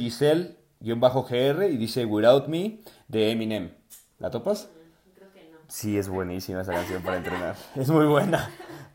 Giselle-GR 0.81 1.69
y 1.71 1.77
dice 1.77 2.05
Without 2.05 2.47
Me 2.47 2.79
de 3.07 3.31
Eminem. 3.31 3.71
¿La 4.19 4.29
topas? 4.29 4.69
Creo 5.15 5.31
que 5.31 5.49
no. 5.51 5.57
Sí, 5.67 5.97
es 5.97 6.09
buenísima 6.09 6.61
esa 6.61 6.73
canción 6.73 7.01
para 7.01 7.17
entrenar. 7.17 7.55
Es 7.75 7.89
muy 7.89 8.05
buena. 8.05 8.49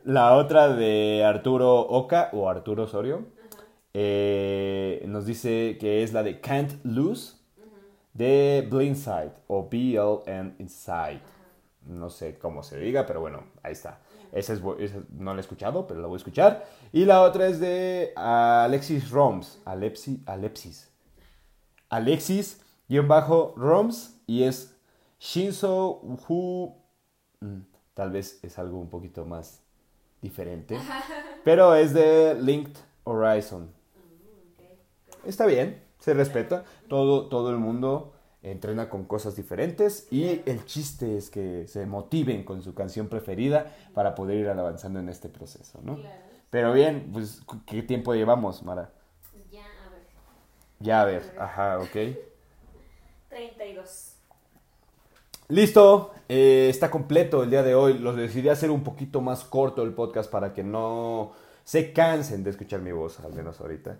La 0.05 0.35
otra 0.37 0.69
de 0.69 1.25
Arturo 1.25 1.81
Oca 1.81 2.31
o 2.33 2.49
Arturo 2.49 2.85
Osorio 2.85 3.27
eh, 3.93 5.03
nos 5.07 5.27
dice 5.27 5.79
que 5.81 6.03
es 6.03 6.13
la 6.13 6.23
de 6.23 6.41
Can't 6.41 6.85
Lose 6.85 7.37
de 8.15 8.67
Blindside 8.71 9.33
o 9.47 9.69
BLN 9.69 10.57
Inside. 10.59 11.21
No 11.87 12.11
sé 12.11 12.39
cómo 12.39 12.63
se 12.63 12.79
diga, 12.79 13.07
pero 13.07 13.21
bueno, 13.21 13.45
ahí 13.63 13.73
está. 13.73 14.01
Esa, 14.33 14.55
es, 14.55 14.61
esa 14.81 14.99
no 15.11 15.33
la 15.33 15.39
he 15.39 15.41
escuchado, 15.41 15.87
pero 15.87 16.01
la 16.01 16.09
voy 16.09 16.17
a 16.17 16.19
escuchar. 16.19 16.67
Y 16.93 17.05
la 17.05 17.23
otra 17.23 17.47
es 17.47 17.61
de 17.61 18.13
Alexis 18.17 19.11
Roms. 19.11 19.61
Alepsi, 19.65 20.23
Alepsis. 20.27 20.91
Alexis, 21.89 22.61
guion 22.89 23.09
bajo, 23.09 23.55
Roms. 23.57 24.21
Y 24.27 24.45
es 24.45 24.75
Shinzo 25.21 26.01
Who. 26.29 26.77
mm, 27.41 27.61
Tal 27.95 28.11
vez 28.11 28.39
es 28.43 28.59
algo 28.59 28.79
un 28.79 28.91
poquito 28.91 29.25
más 29.25 29.63
diferente. 30.21 30.79
Pero 31.45 31.75
es 31.75 31.95
de 31.95 32.35
Linked 32.41 32.77
Horizon. 33.05 33.65
Mm. 33.65 35.29
Está 35.29 35.47
bien, 35.47 35.83
se 35.99 36.15
respeta. 36.15 36.65
Todo, 36.89 37.29
todo 37.29 37.51
el 37.51 37.57
mundo 37.57 38.13
entrena 38.43 38.89
con 38.89 39.05
cosas 39.05 39.35
diferentes 39.35 40.07
y 40.13 40.43
el 40.47 40.65
chiste 40.67 41.17
es 41.17 41.31
que 41.31 41.67
se 41.67 41.85
motiven 41.87 42.45
con 42.45 42.63
su 42.63 42.75
canción 42.75 43.09
preferida 43.09 43.75
para 43.93 44.15
poder 44.15 44.37
ir 44.39 44.49
avanzando 44.49 45.01
en 45.01 45.09
este 45.09 45.29
proceso, 45.29 45.81
¿no? 45.83 45.99
Pero 46.51 46.73
bien, 46.73 47.11
pues, 47.13 47.43
¿qué 47.67 47.83
tiempo 47.83 48.15
llevamos, 48.15 48.63
Mara? 48.63 48.93
Ya, 50.81 51.03
a 51.03 51.05
ver. 51.05 51.23
Ya, 51.23 51.29
a 51.29 51.33
ver, 51.33 51.41
ajá, 51.41 51.79
ok. 51.81 52.17
32. 53.29 54.17
Listo, 55.49 56.13
eh, 56.29 56.69
está 56.69 56.91
completo 56.91 57.43
el 57.43 57.51
día 57.51 57.63
de 57.63 57.75
hoy. 57.75 57.99
Los 57.99 58.17
decidí 58.17 58.49
hacer 58.49 58.71
un 58.71 58.83
poquito 58.83 59.21
más 59.21 59.45
corto 59.45 59.83
el 59.83 59.93
podcast 59.93 60.31
para 60.31 60.53
que 60.53 60.65
no 60.65 61.33
se 61.65 61.93
cansen 61.93 62.43
de 62.43 62.51
escuchar 62.51 62.81
mi 62.81 62.93
voz, 62.93 63.21
al 63.21 63.33
menos 63.33 63.61
ahorita. 63.61 63.97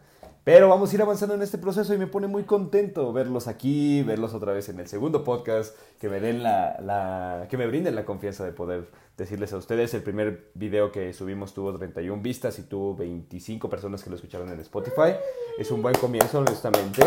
Pero 0.47 0.69
vamos 0.69 0.93
a 0.93 0.95
ir 0.95 1.03
avanzando 1.03 1.35
en 1.35 1.43
este 1.43 1.59
proceso 1.59 1.93
y 1.93 1.99
me 1.99 2.07
pone 2.07 2.29
muy 2.29 2.45
contento 2.45 3.13
verlos 3.13 3.49
aquí, 3.49 4.05
verlos 4.05 4.33
otra 4.33 4.53
vez 4.53 4.69
en 4.69 4.79
el 4.79 4.87
segundo 4.87 5.25
podcast, 5.25 5.77
que 5.99 6.09
me 6.09 6.21
den 6.21 6.45
la, 6.45 7.49
que 7.51 7.57
me 7.57 7.67
brinden 7.67 7.97
la 7.97 8.05
confianza 8.05 8.45
de 8.45 8.53
poder 8.53 8.87
decirles 9.17 9.53
a 9.53 9.57
ustedes. 9.57 9.93
El 9.95 10.05
primer 10.05 10.53
video 10.55 10.93
que 10.93 11.13
subimos 11.15 11.53
tuvo 11.53 11.77
31 11.77 12.23
vistas 12.23 12.61
y 12.61 12.63
tuvo 12.63 12.95
25 12.95 13.69
personas 13.69 14.05
que 14.05 14.11
lo 14.11 14.15
escucharon 14.15 14.49
en 14.51 14.61
Spotify. 14.61 15.17
Es 15.59 15.73
un 15.73 15.83
buen 15.83 15.97
comienzo, 15.97 16.39
honestamente. 16.39 17.03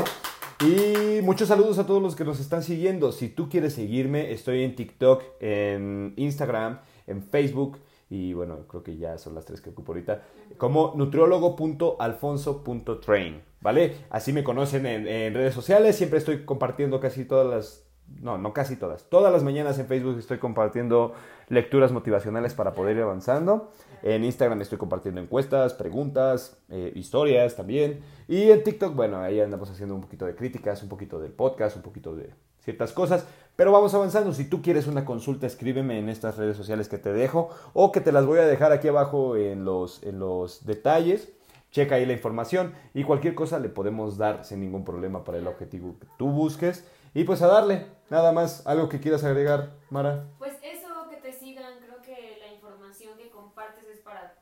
Y 0.60 1.22
muchos 1.22 1.48
saludos 1.48 1.80
a 1.80 1.88
todos 1.88 2.02
los 2.02 2.18
que 2.18 2.26
nos 2.26 2.42
están 2.42 2.62
siguiendo. 2.62 3.14
Si 3.14 3.30
tú 3.30 3.48
quieres 3.48 3.72
seguirme, 3.72 4.34
estoy 4.34 4.66
en 4.66 4.76
TikTok, 4.76 5.24
en 5.40 6.14
Instagram, 6.18 6.82
en 7.08 7.24
Facebook. 7.24 7.78
Y 8.10 8.34
bueno, 8.34 8.66
creo 8.68 8.82
que 8.82 8.98
ya 8.98 9.20
son 9.20 9.36
las 9.36 9.46
tres 9.46 9.62
que 9.62 9.70
ocupo 9.70 9.92
ahorita. 9.92 10.24
Como 10.58 10.94
nutriólogo.alfonso.train. 10.96 13.44
¿Vale? 13.62 13.98
Así 14.10 14.34
me 14.34 14.44
conocen 14.44 14.88
en, 14.88 15.34
redes 15.34 15.54
sociales. 15.54 15.96
Siempre 15.96 16.18
estoy 16.18 16.44
compartiendo 16.46 17.00
casi 17.00 17.24
todas 17.26 17.48
las. 17.48 17.86
No, 18.22 18.40
no 18.40 18.54
casi 18.54 18.76
todas. 18.76 19.08
Todas 19.10 19.32
las 19.32 19.44
mañanas 19.44 19.78
en 19.78 19.86
Facebook 19.86 20.18
estoy 20.18 20.40
compartiendo 20.40 21.14
lecturas 21.50 21.92
motivacionales 21.92 22.56
para 22.56 22.74
poder 22.74 22.98
ir 22.98 23.04
avanzando. 23.04 23.72
En 24.02 24.24
Instagram 24.24 24.60
estoy 24.62 24.80
compartiendo 24.80 25.22
encuestas, 25.22 25.76
preguntas, 25.76 26.60
eh, 26.70 26.92
historias 26.96 27.56
también. 27.56 28.02
Y 28.28 28.50
en 28.50 28.64
TikTok, 28.64 28.96
bueno, 28.96 29.20
ahí 29.20 29.40
andamos 29.40 29.70
haciendo 29.70 29.94
un 29.94 30.02
poquito 30.02 30.26
de 30.26 30.36
críticas, 30.36 30.82
un 30.82 30.90
poquito 30.90 31.20
del 31.20 31.34
podcast, 31.34 31.76
un 31.76 31.84
poquito 31.84 32.16
de 32.16 32.34
ciertas 32.60 32.94
cosas. 32.94 33.28
Pero 33.60 33.74
vamos 33.74 33.94
avanzando. 33.94 34.32
Si 34.32 34.46
tú 34.48 34.62
quieres 34.62 34.88
una 34.88 35.04
consulta, 35.04 35.46
escríbeme 35.46 36.00
en 36.00 36.08
estas 36.08 36.38
redes 36.38 36.56
sociales 36.56 36.88
que 36.88 36.98
te 36.98 37.12
dejo 37.12 37.50
o 37.74 37.92
que 37.92 38.00
te 38.00 38.14
las 38.14 38.26
voy 38.26 38.40
a 38.40 38.46
dejar 38.46 38.72
aquí 38.72 38.88
abajo 38.88 39.36
en 39.36 39.66
los, 39.66 40.02
en 40.04 40.18
los 40.18 40.66
detalles. 40.66 41.34
Checa 41.70 41.96
ahí 41.96 42.06
la 42.06 42.14
información 42.14 42.74
y 42.94 43.04
cualquier 43.04 43.36
cosa 43.36 43.60
le 43.60 43.68
podemos 43.68 44.18
dar 44.18 44.46
sin 44.46 44.62
ningún 44.62 44.86
problema 44.86 45.26
para 45.26 45.40
el 45.40 45.46
objetivo 45.46 46.00
que 46.00 46.08
tú 46.18 46.30
busques. 46.30 46.88
Y 47.14 47.26
pues 47.26 47.42
a 47.42 47.48
darle, 47.48 47.88
nada 48.10 48.32
más, 48.32 48.66
algo 48.66 48.88
que 48.88 49.02
quieras 49.02 49.26
agregar, 49.26 49.74
Mara. 49.90 50.24
Pues 50.38 50.54
eso, 50.64 51.10
que 51.10 51.18
te 51.18 51.34
sigan, 51.34 51.80
creo 51.80 52.02
que 52.02 52.38
la 52.40 52.54
información 52.54 53.18
que 53.18 53.30
compartes 53.30 53.84
es 53.90 54.00
para, 54.00 54.36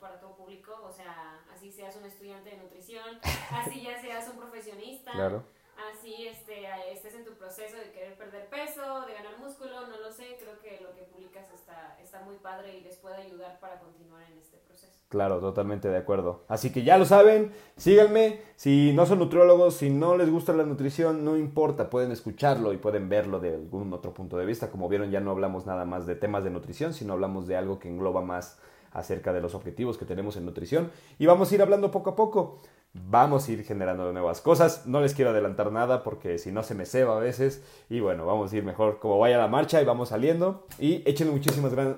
para 0.00 0.18
todo 0.18 0.34
público, 0.34 0.72
o 0.82 0.90
sea, 0.90 1.42
así 1.54 1.70
seas 1.70 1.94
un 1.96 2.06
estudiante 2.06 2.48
de 2.48 2.56
nutrición, 2.56 3.18
así 3.50 3.82
ya 3.82 4.00
seas 4.00 4.30
un 4.30 4.38
profesionista, 4.38 5.12
Claro. 5.12 5.42
Así 5.92 6.26
este, 6.26 6.66
estés 6.92 7.14
en 7.14 7.24
tu 7.24 7.32
proceso 7.32 7.76
de 7.76 7.92
querer 7.92 8.16
perder 8.16 8.48
peso, 8.48 9.06
de 9.06 9.14
ganar 9.14 9.38
músculo, 9.38 9.86
no 9.88 9.98
lo 10.00 10.12
sé, 10.12 10.36
creo 10.38 10.60
que 10.60 10.82
lo 10.82 10.94
que 10.94 11.02
publicas 11.02 11.50
está, 11.52 11.96
está 12.02 12.20
muy 12.20 12.36
padre 12.36 12.78
y 12.78 12.82
les 12.82 12.96
puede 12.96 13.16
ayudar 13.16 13.58
para 13.60 13.80
continuar 13.80 14.22
en 14.30 14.38
este 14.38 14.58
proceso. 14.58 14.92
Claro, 15.08 15.40
totalmente 15.40 15.88
de 15.88 15.98
acuerdo. 15.98 16.44
Así 16.48 16.72
que 16.72 16.84
ya 16.84 16.96
lo 16.96 17.04
saben, 17.04 17.52
síganme. 17.76 18.40
Si 18.56 18.92
no 18.94 19.04
son 19.04 19.18
nutriólogos, 19.18 19.76
si 19.76 19.90
no 19.90 20.16
les 20.16 20.30
gusta 20.30 20.54
la 20.54 20.64
nutrición, 20.64 21.22
no 21.22 21.36
importa, 21.36 21.90
pueden 21.90 22.12
escucharlo 22.12 22.72
y 22.72 22.78
pueden 22.78 23.10
verlo 23.10 23.38
de 23.38 23.54
algún 23.54 23.92
otro 23.92 24.14
punto 24.14 24.38
de 24.38 24.46
vista. 24.46 24.70
Como 24.70 24.88
vieron, 24.88 25.10
ya 25.10 25.20
no 25.20 25.30
hablamos 25.30 25.66
nada 25.66 25.84
más 25.84 26.06
de 26.06 26.14
temas 26.14 26.44
de 26.44 26.50
nutrición, 26.50 26.94
sino 26.94 27.12
hablamos 27.12 27.46
de 27.46 27.56
algo 27.56 27.78
que 27.78 27.88
engloba 27.88 28.22
más 28.22 28.58
acerca 28.92 29.32
de 29.32 29.42
los 29.42 29.54
objetivos 29.54 29.98
que 29.98 30.06
tenemos 30.06 30.36
en 30.36 30.46
nutrición. 30.46 30.90
Y 31.18 31.26
vamos 31.26 31.52
a 31.52 31.54
ir 31.56 31.62
hablando 31.62 31.90
poco 31.90 32.10
a 32.10 32.16
poco. 32.16 32.60
Vamos 32.94 33.48
a 33.48 33.52
ir 33.52 33.64
generando 33.64 34.12
nuevas 34.12 34.42
cosas. 34.42 34.86
No 34.86 35.00
les 35.00 35.14
quiero 35.14 35.30
adelantar 35.30 35.72
nada 35.72 36.02
porque 36.02 36.38
si 36.38 36.52
no 36.52 36.62
se 36.62 36.74
me 36.74 36.84
ceba 36.84 37.16
a 37.16 37.20
veces. 37.20 37.62
Y 37.88 38.00
bueno, 38.00 38.26
vamos 38.26 38.52
a 38.52 38.56
ir 38.56 38.64
mejor 38.64 38.98
como 38.98 39.18
vaya 39.18 39.38
la 39.38 39.48
marcha 39.48 39.80
y 39.80 39.84
vamos 39.84 40.10
saliendo. 40.10 40.66
Y 40.78 41.02
échenle 41.08 41.32
muchísimas 41.32 41.74
ganas. 41.74 41.96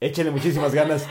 Échenle 0.00 0.32
muchísimas 0.32 0.74
ganas. 0.74 1.06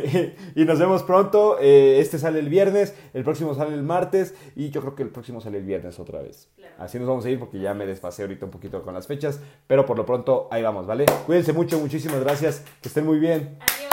y 0.56 0.64
nos 0.64 0.80
vemos 0.80 1.04
pronto. 1.04 1.58
Eh, 1.60 2.00
este 2.00 2.18
sale 2.18 2.40
el 2.40 2.48
viernes, 2.48 2.92
el 3.14 3.22
próximo 3.22 3.54
sale 3.54 3.74
el 3.74 3.84
martes 3.84 4.34
y 4.56 4.70
yo 4.70 4.80
creo 4.80 4.96
que 4.96 5.04
el 5.04 5.10
próximo 5.10 5.40
sale 5.40 5.58
el 5.58 5.64
viernes 5.64 6.00
otra 6.00 6.22
vez. 6.22 6.48
Claro. 6.56 6.74
Así 6.78 6.98
nos 6.98 7.06
vamos 7.06 7.24
a 7.24 7.30
ir 7.30 7.38
porque 7.38 7.60
ya 7.60 7.72
me 7.72 7.86
desfasé 7.86 8.22
ahorita 8.22 8.46
un 8.46 8.50
poquito 8.50 8.82
con 8.82 8.94
las 8.94 9.06
fechas. 9.06 9.40
Pero 9.68 9.86
por 9.86 9.96
lo 9.96 10.04
pronto 10.04 10.48
ahí 10.50 10.62
vamos, 10.62 10.88
¿vale? 10.88 11.06
Cuídense 11.24 11.52
mucho, 11.52 11.78
muchísimas 11.78 12.18
gracias. 12.18 12.64
Que 12.80 12.88
estén 12.88 13.06
muy 13.06 13.20
bien. 13.20 13.58
Adiós. 13.60 13.91